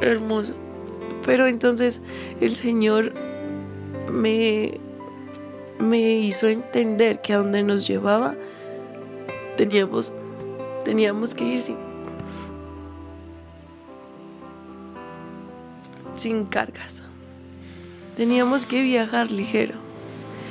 [0.00, 0.54] hermoso.
[1.24, 2.00] Pero entonces
[2.40, 3.12] el Señor
[4.10, 4.78] me,
[5.80, 8.36] me hizo entender que a donde nos llevaba
[9.56, 10.12] teníamos
[10.84, 11.76] teníamos que ir sin,
[16.14, 17.02] sin cargas.
[18.16, 19.85] Teníamos que viajar ligero.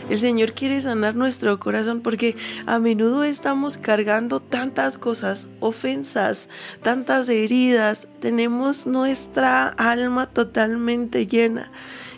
[0.10, 2.36] El Señor quiere sanar nuestro corazón porque
[2.68, 6.48] a menudo estamos cargando tantas cosas, ofensas,
[6.84, 8.08] tantas heridas.
[8.20, 11.72] Tenemos nuestra alma totalmente llena.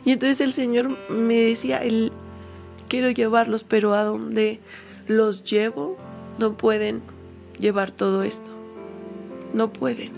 [0.03, 2.11] Y entonces el Señor me decía, el,
[2.89, 4.59] quiero llevarlos, pero a donde
[5.07, 5.97] los llevo
[6.39, 7.01] no pueden
[7.57, 8.51] llevar todo esto.
[9.53, 10.11] No pueden.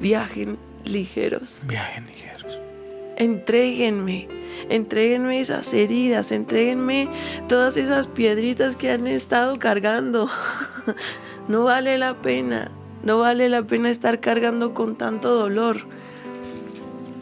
[0.00, 1.60] Viajen ligeros.
[1.64, 2.29] Viajen ligeros.
[3.20, 4.28] Entréguenme.
[4.70, 7.10] Entréguenme esas heridas, entréguenme
[7.48, 10.30] todas esas piedritas que han estado cargando.
[11.48, 12.70] no vale la pena,
[13.02, 15.82] no vale la pena estar cargando con tanto dolor.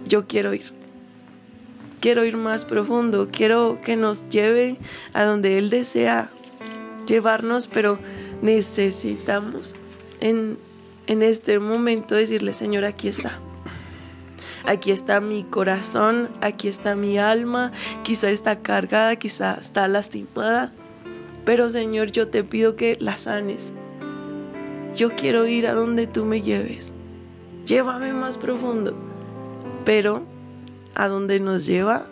[0.07, 0.73] Yo quiero ir.
[1.99, 4.77] Quiero ir más profundo, quiero que nos lleve
[5.15, 6.31] a donde Él desea
[7.09, 7.99] llevarnos, pero
[8.41, 9.75] necesitamos
[10.21, 10.59] en,
[11.09, 13.41] en este momento decirle, Señor, aquí está.
[14.69, 20.75] Aquí está mi corazón, aquí está mi alma, quizá está cargada, quizá está lastimada,
[21.47, 23.73] pero Señor, yo te pido que la sanes.
[24.95, 26.93] Yo quiero ir a donde tú me lleves.
[27.65, 28.95] Llévame más profundo.
[29.87, 30.25] Pero
[30.95, 32.07] a donde nos lleva,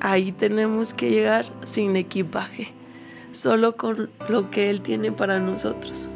[0.00, 2.68] ahí tenemos que llegar sin equipaje,
[3.32, 6.08] solo con lo que Él tiene para nosotros.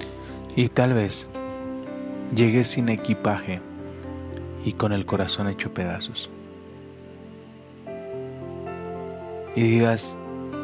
[0.57, 1.29] Y tal vez
[2.35, 3.61] llegues sin equipaje
[4.65, 6.31] y con el corazón hecho pedazos.
[9.55, 10.17] Y digas,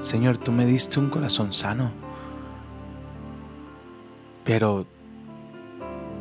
[0.03, 1.93] Señor, tú me diste un corazón sano,
[4.45, 4.87] pero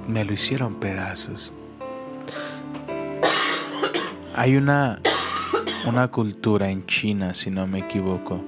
[0.07, 1.53] me lo hicieron pedazos.
[4.35, 4.99] Hay una,
[5.87, 8.41] una cultura en China, si no me equivoco,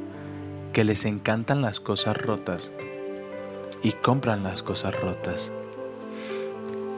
[0.74, 2.72] que les encantan las cosas rotas
[3.82, 5.52] y compran las cosas rotas.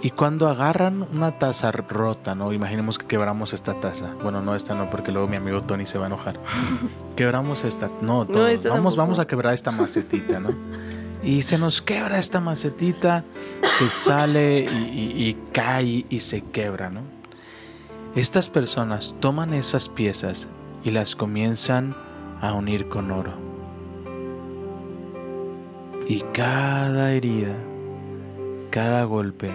[0.05, 2.51] Y cuando agarran una taza rota, ¿no?
[2.51, 4.13] Imaginemos que quebramos esta taza.
[4.21, 6.37] Bueno, no esta no, porque luego mi amigo Tony se va a enojar.
[7.15, 7.89] quebramos esta.
[8.01, 8.95] No, No, esta vamos, tampoco.
[8.97, 10.49] vamos a quebrar esta macetita, ¿no?
[11.23, 13.23] Y se nos quebra esta macetita
[13.79, 16.99] que sale y, y- y cae y se quebra, ¿no?
[18.13, 20.47] Estas personas toman esas piezas
[20.83, 21.95] y las comienzan
[22.41, 23.31] a unir con oro.
[26.09, 27.55] Y cada herida,
[28.69, 29.51] cada golpe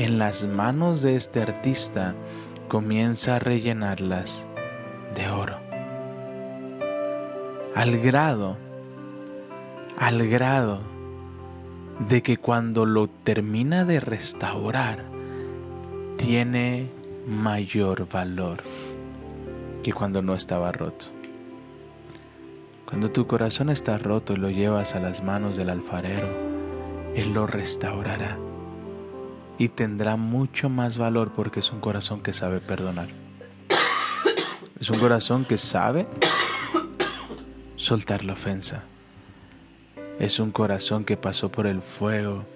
[0.00, 2.14] en las manos de este artista
[2.68, 4.46] comienza a rellenarlas
[5.14, 5.58] de oro.
[7.74, 8.56] Al grado,
[9.98, 10.80] al grado
[12.08, 15.04] de que cuando lo termina de restaurar,
[16.16, 16.88] tiene
[17.28, 18.62] mayor valor
[19.82, 21.08] que cuando no estaba roto.
[22.86, 26.28] Cuando tu corazón está roto y lo llevas a las manos del alfarero,
[27.14, 28.38] Él lo restaurará
[29.60, 33.08] y tendrá mucho más valor porque es un corazón que sabe perdonar.
[34.80, 36.06] Es un corazón que sabe
[37.76, 38.84] soltar la ofensa.
[40.18, 42.46] Es un corazón que pasó por el fuego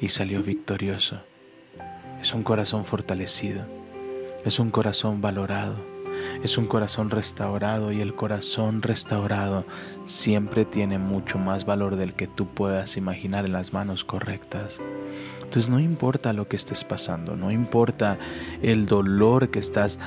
[0.00, 1.20] y salió victorioso.
[2.22, 3.66] Es un corazón fortalecido.
[4.46, 5.76] Es un corazón valorado.
[6.42, 9.64] Es un corazón restaurado y el corazón restaurado
[10.04, 14.78] siempre tiene mucho más valor del que tú puedas imaginar en las manos correctas.
[15.42, 18.18] Entonces no importa lo que estés pasando, no importa
[18.62, 19.98] el dolor que estás,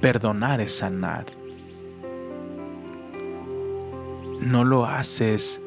[0.00, 1.26] perdonar es sanar.
[4.40, 5.60] No lo haces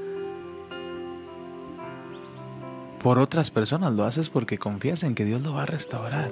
[3.00, 6.32] por otras personas, lo haces porque confías en que Dios lo va a restaurar.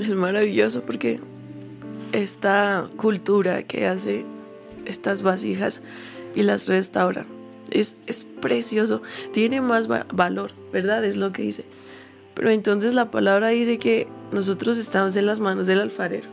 [0.00, 1.20] Es maravilloso porque
[2.12, 4.24] esta cultura que hace
[4.86, 5.80] estas vasijas
[6.34, 7.26] y las restaura
[7.70, 11.04] es, es precioso, tiene más va- valor, ¿verdad?
[11.04, 11.64] Es lo que dice.
[12.34, 16.28] Pero entonces la palabra dice que nosotros estamos en las manos del alfarero.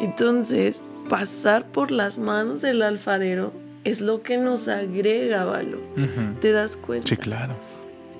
[0.00, 3.52] Entonces, pasar por las manos del alfarero
[3.84, 5.80] es lo que nos agrega valor.
[6.40, 7.08] ¿Te das cuenta?
[7.08, 7.54] Sí, claro.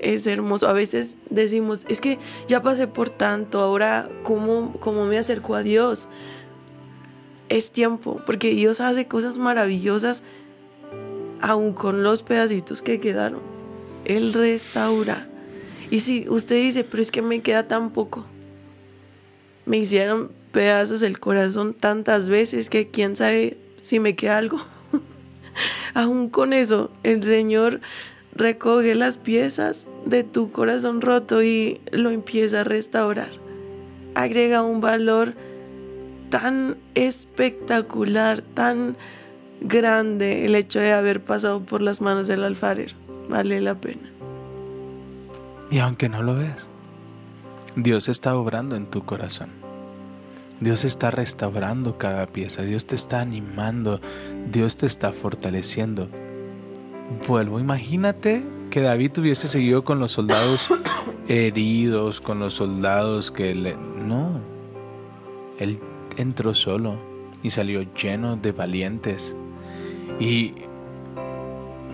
[0.02, 0.68] Es hermoso.
[0.68, 5.62] A veces decimos, es que ya pasé por tanto, ahora cómo, cómo me acerco a
[5.62, 6.08] Dios.
[7.48, 10.22] Es tiempo, porque Dios hace cosas maravillosas
[11.40, 13.40] aún con los pedacitos que quedaron.
[14.04, 15.28] Él restaura.
[15.90, 18.24] Y si usted dice, pero es que me queda tan poco,
[19.66, 24.60] me hicieron pedazos el corazón tantas veces que quién sabe si me queda algo.
[25.94, 27.80] aún con eso, el Señor
[28.34, 33.30] recoge las piezas de tu corazón roto y lo empieza a restaurar.
[34.14, 35.34] Agrega un valor
[36.30, 38.96] tan espectacular, tan
[39.60, 42.94] grande el hecho de haber pasado por las manos del alfarero.
[43.28, 44.10] Vale la pena.
[45.70, 46.66] Y aunque no lo veas,
[47.76, 49.50] Dios está obrando en tu corazón.
[50.60, 52.62] Dios está restaurando cada pieza.
[52.62, 54.00] Dios te está animando.
[54.50, 56.08] Dios te está fortaleciendo.
[57.26, 60.68] Vuelvo, imagínate que David hubiese seguido con los soldados
[61.28, 63.76] heridos, con los soldados que le...
[63.76, 64.40] No,
[65.58, 65.78] él
[66.16, 66.96] entró solo
[67.42, 69.36] y salió lleno de valientes.
[70.18, 70.54] Y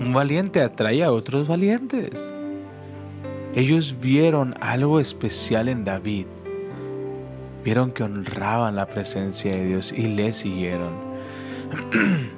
[0.01, 2.33] un valiente atrae a otros valientes.
[3.55, 6.27] Ellos vieron algo especial en David.
[7.65, 10.93] Vieron que honraban la presencia de Dios y le siguieron.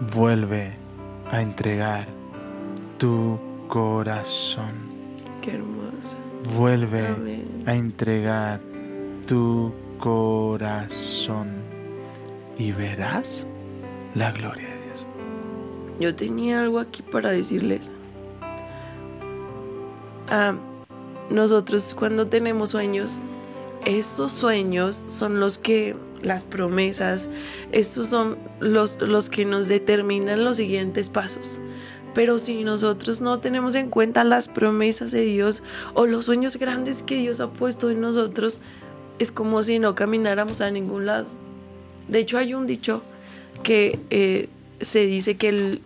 [0.00, 0.72] Vuelve
[1.30, 2.06] a entregar
[2.98, 3.38] tu
[3.68, 4.72] corazón.
[5.40, 6.16] Qué hermoso.
[6.54, 7.64] Vuelve Amén.
[7.66, 8.60] a entregar
[9.26, 11.48] tu corazón
[12.58, 13.46] y verás
[14.14, 15.06] la gloria de Dios.
[15.98, 17.90] Yo tenía algo aquí para decirles.
[20.28, 20.54] Ah,
[21.30, 23.18] nosotros cuando tenemos sueños,
[23.86, 27.30] estos sueños son los que, las promesas,
[27.72, 31.60] estos son los, los que nos determinan los siguientes pasos.
[32.12, 35.62] Pero si nosotros no tenemos en cuenta las promesas de Dios
[35.94, 38.60] o los sueños grandes que Dios ha puesto en nosotros,
[39.18, 41.26] es como si no camináramos a ningún lado.
[42.08, 43.02] De hecho, hay un dicho
[43.62, 44.48] que eh,
[44.80, 45.82] se dice que el,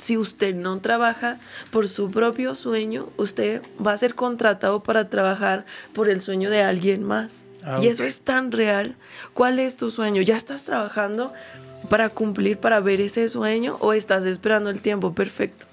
[0.00, 1.38] si usted no trabaja
[1.70, 6.62] por su propio sueño, usted va a ser contratado para trabajar por el sueño de
[6.62, 7.44] alguien más.
[7.62, 8.96] Ah, y eso es tan real.
[9.34, 10.22] ¿Cuál es tu sueño?
[10.22, 11.32] ¿Ya estás trabajando
[11.90, 15.66] para cumplir, para ver ese sueño o estás esperando el tiempo perfecto?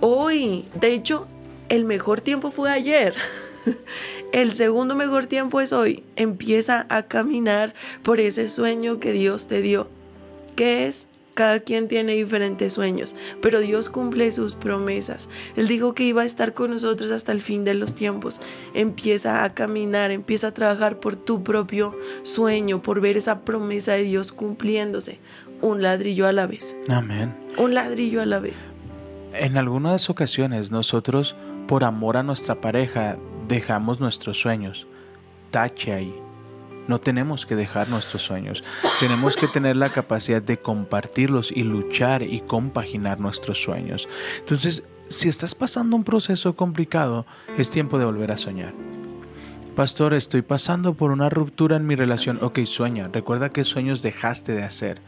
[0.00, 1.28] Hoy, de hecho,
[1.68, 3.14] el mejor tiempo fue ayer.
[4.32, 6.04] El segundo mejor tiempo es hoy.
[6.16, 7.72] Empieza a caminar
[8.02, 9.88] por ese sueño que Dios te dio.
[10.54, 11.08] ¿Qué es?
[11.38, 15.28] Cada quien tiene diferentes sueños, pero Dios cumple sus promesas.
[15.54, 18.40] Él dijo que iba a estar con nosotros hasta el fin de los tiempos.
[18.74, 24.02] Empieza a caminar, empieza a trabajar por tu propio sueño, por ver esa promesa de
[24.02, 25.20] Dios cumpliéndose.
[25.62, 26.76] Un ladrillo a la vez.
[26.88, 27.32] Amén.
[27.56, 28.56] Un ladrillo a la vez.
[29.32, 31.36] En algunas ocasiones nosotros,
[31.68, 33.16] por amor a nuestra pareja,
[33.46, 34.88] dejamos nuestros sueños.
[35.52, 36.27] Tache ahí.
[36.88, 38.64] No tenemos que dejar nuestros sueños.
[38.98, 44.08] Tenemos que tener la capacidad de compartirlos y luchar y compaginar nuestros sueños.
[44.40, 47.26] Entonces, si estás pasando un proceso complicado,
[47.56, 48.74] es tiempo de volver a soñar.
[49.76, 52.38] Pastor, estoy pasando por una ruptura en mi relación.
[52.42, 53.08] Ok, sueña.
[53.12, 55.00] Recuerda qué sueños dejaste de hacer.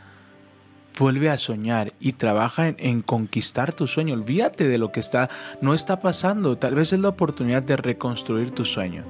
[0.99, 4.14] Vuelve a soñar y trabaja en, conquistar tu sueño.
[4.14, 5.30] Olvídate de lo que está,
[5.62, 6.59] no está pasando.
[6.59, 9.05] Tal vez es la oportunidad de reconstruir tu sueño.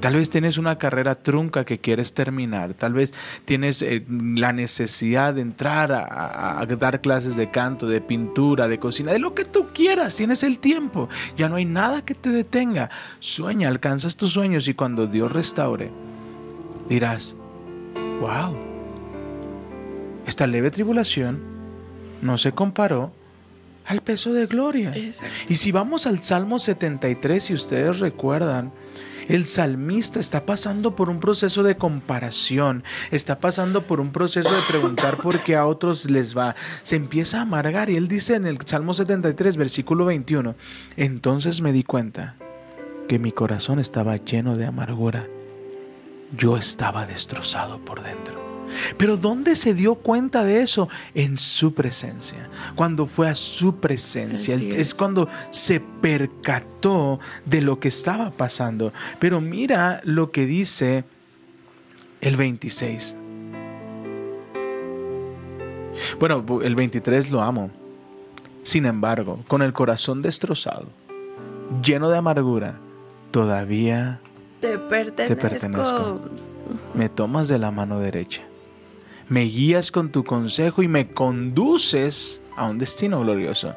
[0.00, 2.74] Tal vez tienes una carrera trunca que quieres terminar.
[2.74, 3.12] Tal vez
[3.44, 8.68] tienes eh, la necesidad de entrar a, a, a, dar clases de canto, de pintura,
[8.68, 10.14] de cocina, de lo que tú quieras.
[10.14, 11.08] Tienes el tiempo.
[11.36, 12.88] Ya no hay nada que te detenga.
[13.18, 15.90] Sueña, alcanzas tus sueños y cuando Dios restaure,
[16.88, 17.34] dirás,
[18.20, 18.71] wow
[20.26, 21.40] esta leve tribulación
[22.20, 23.12] no se comparó
[23.86, 24.92] al peso de gloria.
[24.94, 25.34] Exacto.
[25.48, 28.72] Y si vamos al Salmo 73, si ustedes recuerdan,
[29.28, 34.62] el salmista está pasando por un proceso de comparación, está pasando por un proceso de
[34.68, 36.54] preguntar por qué a otros les va.
[36.82, 40.54] Se empieza a amargar y él dice en el Salmo 73, versículo 21,
[40.96, 42.34] entonces me di cuenta
[43.08, 45.26] que mi corazón estaba lleno de amargura.
[46.36, 48.51] Yo estaba destrozado por dentro.
[48.96, 50.88] Pero ¿dónde se dio cuenta de eso?
[51.14, 52.48] En su presencia.
[52.74, 54.54] Cuando fue a su presencia.
[54.54, 54.74] Es.
[54.74, 54.94] es.
[54.94, 58.92] cuando se percató de lo que estaba pasando.
[59.18, 61.04] Pero mira lo que dice
[62.20, 63.16] el 26.
[66.18, 67.70] Bueno, el 23 lo amo.
[68.62, 70.86] Sin embargo, con el corazón destrozado,
[71.82, 72.78] lleno de amargura,
[73.32, 74.20] todavía
[74.60, 75.34] te pertenezco.
[75.34, 76.20] te pertenezco.
[76.94, 78.42] Me tomas de la mano derecha
[79.32, 83.74] me guías con tu consejo y me conduces a un destino glorioso.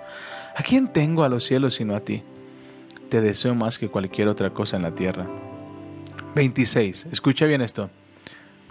[0.53, 2.23] ¿A quién tengo a los cielos sino a ti?
[3.07, 5.25] Te deseo más que cualquier otra cosa en la tierra.
[6.35, 7.07] 26.
[7.09, 7.89] Escucha bien esto.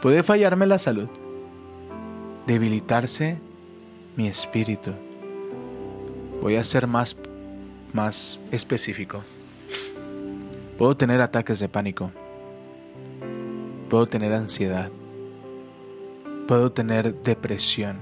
[0.03, 1.09] Puede fallarme la salud,
[2.47, 3.39] debilitarse
[4.15, 4.93] mi espíritu.
[6.43, 7.17] Voy a ser más,
[7.95, 9.25] más específico.
[10.77, 12.11] Puedo tener ataques de pánico.
[13.89, 14.91] Puedo tener ansiedad
[16.47, 18.01] puedo tener depresión,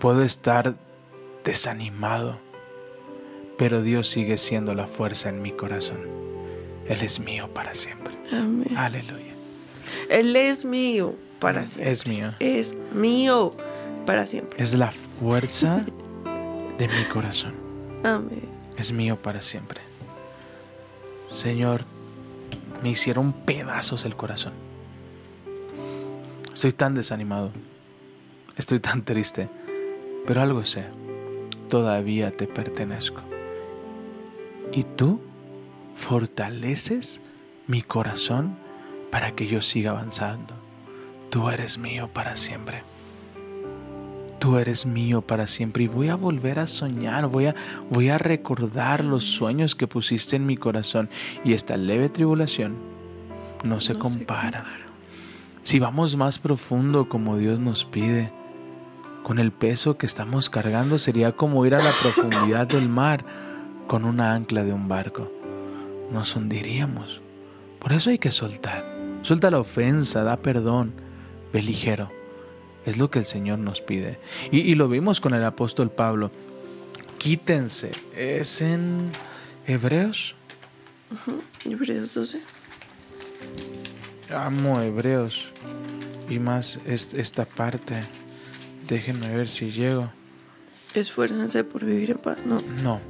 [0.00, 0.74] puedo estar
[1.44, 2.38] desanimado,
[3.56, 6.00] pero Dios sigue siendo la fuerza en mi corazón.
[6.88, 8.14] Él es mío para siempre.
[8.32, 8.76] Amén.
[8.76, 9.34] Aleluya.
[10.08, 11.14] Él es mío.
[11.38, 11.92] para siempre.
[11.92, 12.34] Es mío.
[12.38, 13.54] Es mío
[14.06, 14.62] para siempre.
[14.62, 15.84] Es la fuerza
[16.78, 17.54] de mi corazón.
[18.02, 18.42] Amén.
[18.76, 19.80] Es mío para siempre.
[21.30, 21.84] Señor,
[22.82, 24.69] me hicieron pedazos el corazón.
[26.52, 27.52] Estoy tan desanimado.
[28.56, 29.48] Estoy tan triste.
[30.26, 30.84] Pero algo sé.
[31.68, 33.22] Todavía te pertenezco.
[34.72, 35.20] Y tú
[35.94, 37.20] fortaleces
[37.66, 38.56] mi corazón
[39.10, 40.54] para que yo siga avanzando.
[41.30, 42.82] Tú eres mío para siempre.
[44.40, 47.54] Tú eres mío para siempre y voy a volver a soñar, voy a,
[47.90, 51.10] voy a recordar los sueños que pusiste en mi corazón
[51.44, 52.76] y esta leve tribulación
[53.62, 54.79] no se compara.
[55.62, 58.32] Si vamos más profundo como Dios nos pide,
[59.22, 63.24] con el peso que estamos cargando sería como ir a la profundidad del mar
[63.86, 65.30] con una ancla de un barco.
[66.10, 67.20] Nos hundiríamos.
[67.78, 68.84] Por eso hay que soltar.
[69.22, 70.94] Suelta la ofensa, da perdón,
[71.52, 72.10] ve ligero.
[72.86, 74.18] Es lo que el Señor nos pide.
[74.50, 76.30] Y, lo vimos con el apóstol Pablo.
[77.18, 77.90] Quítense.
[78.16, 79.12] Es en
[79.66, 80.34] Hebreos.
[81.66, 82.40] Hebreos 12.
[84.34, 85.46] Amo Hebreos.
[86.28, 88.04] Y más es- esta parte.
[88.88, 90.10] Déjenme ver si llego.
[90.94, 92.38] Esfuércense por vivir en paz.
[92.44, 92.60] No.
[92.82, 93.00] No.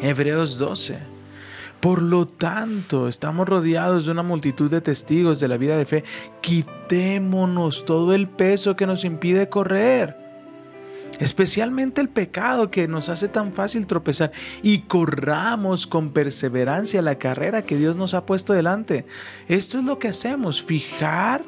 [0.00, 0.98] Hebreos 12.
[1.80, 6.04] Por lo tanto, estamos rodeados de una multitud de testigos de la vida de fe.
[6.40, 10.16] Quitémonos todo el peso que nos impide correr.
[11.22, 17.62] Especialmente el pecado que nos hace tan fácil tropezar y corramos con perseverancia la carrera
[17.62, 19.06] que Dios nos ha puesto delante.
[19.48, 21.42] Esto es lo que hacemos, fijar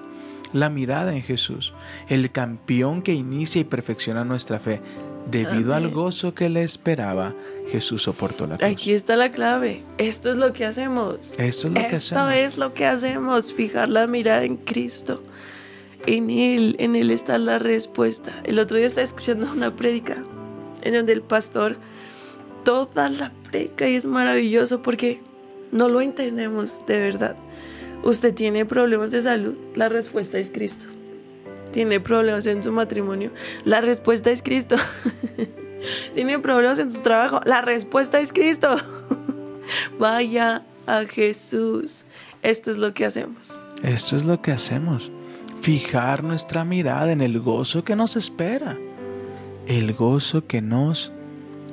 [0.52, 1.74] la mirada en Jesús,
[2.08, 4.80] el campeón que inicia y perfecciona nuestra fe.
[5.30, 7.34] Debido al gozo que le esperaba,
[7.68, 8.70] Jesús soportó la cruz.
[8.70, 9.82] Aquí está la clave.
[9.96, 11.32] Esto es lo que hacemos.
[11.38, 12.34] Esto es lo que Esto hacemos.
[12.34, 13.52] es lo que hacemos.
[13.52, 15.22] Fijar la mirada en Cristo.
[16.06, 18.32] En Él, en Él está la respuesta.
[18.44, 20.24] El otro día estaba escuchando una prédica
[20.82, 21.76] en donde el pastor,
[22.62, 25.20] toda la prédica y es maravilloso porque
[25.72, 27.36] no lo entendemos de verdad.
[28.02, 30.88] Usted tiene problemas de salud, la respuesta es Cristo.
[31.72, 33.32] Tiene problemas en su matrimonio,
[33.64, 34.76] la respuesta es Cristo.
[36.14, 38.76] tiene problemas en su trabajo, la respuesta es Cristo.
[39.98, 42.04] Vaya a Jesús.
[42.42, 43.58] Esto es lo que hacemos.
[43.82, 45.10] Esto es lo que hacemos.
[45.64, 48.76] Fijar nuestra mirada en el gozo que nos espera.
[49.66, 51.10] El gozo que nos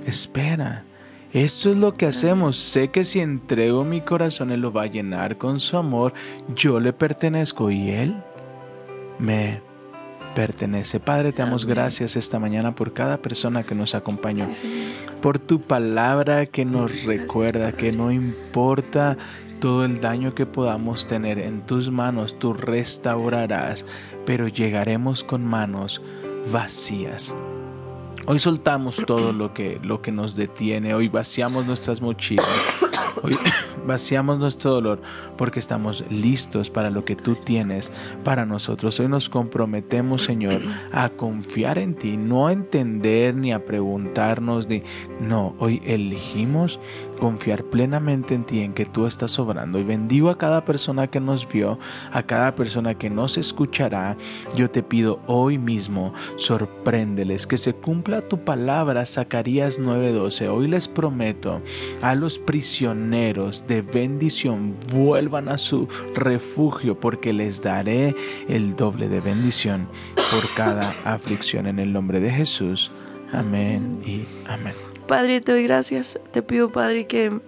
[0.08, 0.86] espera.
[1.34, 2.56] Esto es lo que hacemos.
[2.56, 6.14] Sé que si entrego mi corazón, Él lo va a llenar con su amor.
[6.56, 8.16] Yo le pertenezco y Él
[9.20, 9.60] me
[10.36, 11.02] pertenece.
[11.02, 11.76] Padre, te damos Amén.
[11.76, 17.04] gracias esta mañana por cada persona que nos acompañó Sí, por tu palabra que nos
[17.04, 19.18] recuerda que no importa
[19.62, 23.86] todo el daño que podamos tener en tus manos, tú restaurarás,
[24.26, 26.02] pero llegaremos con manos
[26.52, 27.36] vacías.
[28.26, 32.48] Hoy soltamos todo lo que, lo que nos detiene, hoy vaciamos nuestras mochilas,
[33.22, 33.38] hoy
[33.86, 35.02] vaciamos nuestro dolor
[35.38, 37.92] porque estamos listos para lo que tú tienes
[38.24, 39.00] para nosotros.
[39.00, 44.84] Hoy nos comprometemos, Señor, a confiar en ti, no a entender ni a preguntarnos de...
[45.20, 46.80] No, hoy elegimos
[47.22, 49.78] confiar plenamente en ti, en que tú estás obrando.
[49.78, 51.78] Y bendigo a cada persona que nos vio,
[52.12, 54.18] a cada persona que nos escuchará.
[54.56, 60.50] Yo te pido hoy mismo, sorpréndeles, que se cumpla tu palabra, Zacarías 9:12.
[60.50, 61.62] Hoy les prometo
[62.02, 68.16] a los prisioneros de bendición, vuelvan a su refugio, porque les daré
[68.50, 72.90] el doble de bendición por cada aflicción en el nombre de Jesús.
[73.32, 74.91] Amén y amén.
[75.12, 76.18] Padre, te doy gracias.
[76.32, 77.42] Te pido, Padre, que,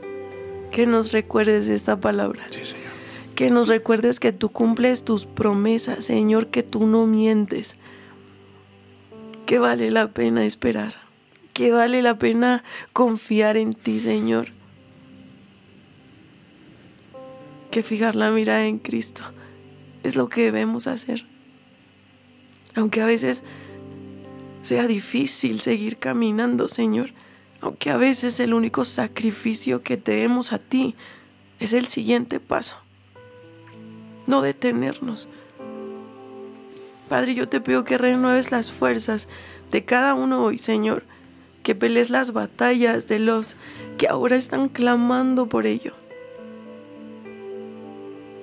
[0.70, 2.44] que nos recuerdes esta palabra.
[2.50, 2.92] Sí, Señor.
[3.36, 7.78] Que nos recuerdes que tú cumples tus promesas, Señor, que tú no mientes.
[9.46, 10.96] Que vale la pena esperar.
[11.54, 14.50] Que vale la pena confiar en ti, Señor.
[17.72, 19.24] Que fijar la mirada en Cristo
[20.04, 21.26] es lo que debemos hacer.
[22.76, 23.42] Aunque a veces
[24.64, 27.14] sea difícil seguir caminando, Señor.
[27.64, 30.96] Aunque a veces el único sacrificio que te demos a ti
[31.62, 32.76] es el siguiente paso.
[34.28, 35.30] No detenernos.
[37.08, 39.30] Padre, yo te pido que renueves las fuerzas
[39.72, 41.04] de cada uno hoy, Señor.
[41.64, 43.56] Que pelees las batallas de los
[43.98, 45.94] que ahora están clamando por ello.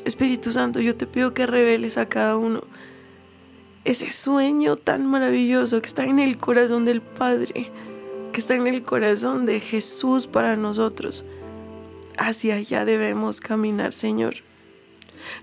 [0.07, 2.63] Espíritu Santo, yo te pido que reveles a cada uno
[3.85, 7.71] ese sueño tan maravilloso que está en el corazón del Padre,
[8.33, 11.25] que está en el corazón de Jesús para nosotros.
[12.19, 14.35] Hacia allá debemos caminar, Señor.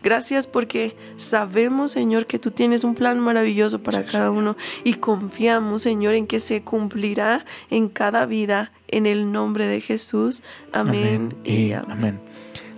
[0.04, 5.82] Gracias porque sabemos, Señor, que tú tienes un plan maravilloso para cada uno y confiamos,
[5.82, 8.72] Señor, en que se cumplirá en cada vida.
[8.90, 10.44] En el nombre de Jesús.
[10.72, 12.22] Amén, y amén.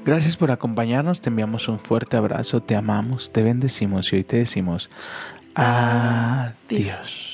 [0.06, 4.38] Gracias por acompañarnos, te enviamos un fuerte abrazo, te amamos, te bendecimos y hoy te
[4.38, 4.90] decimos
[5.54, 7.29] adiós.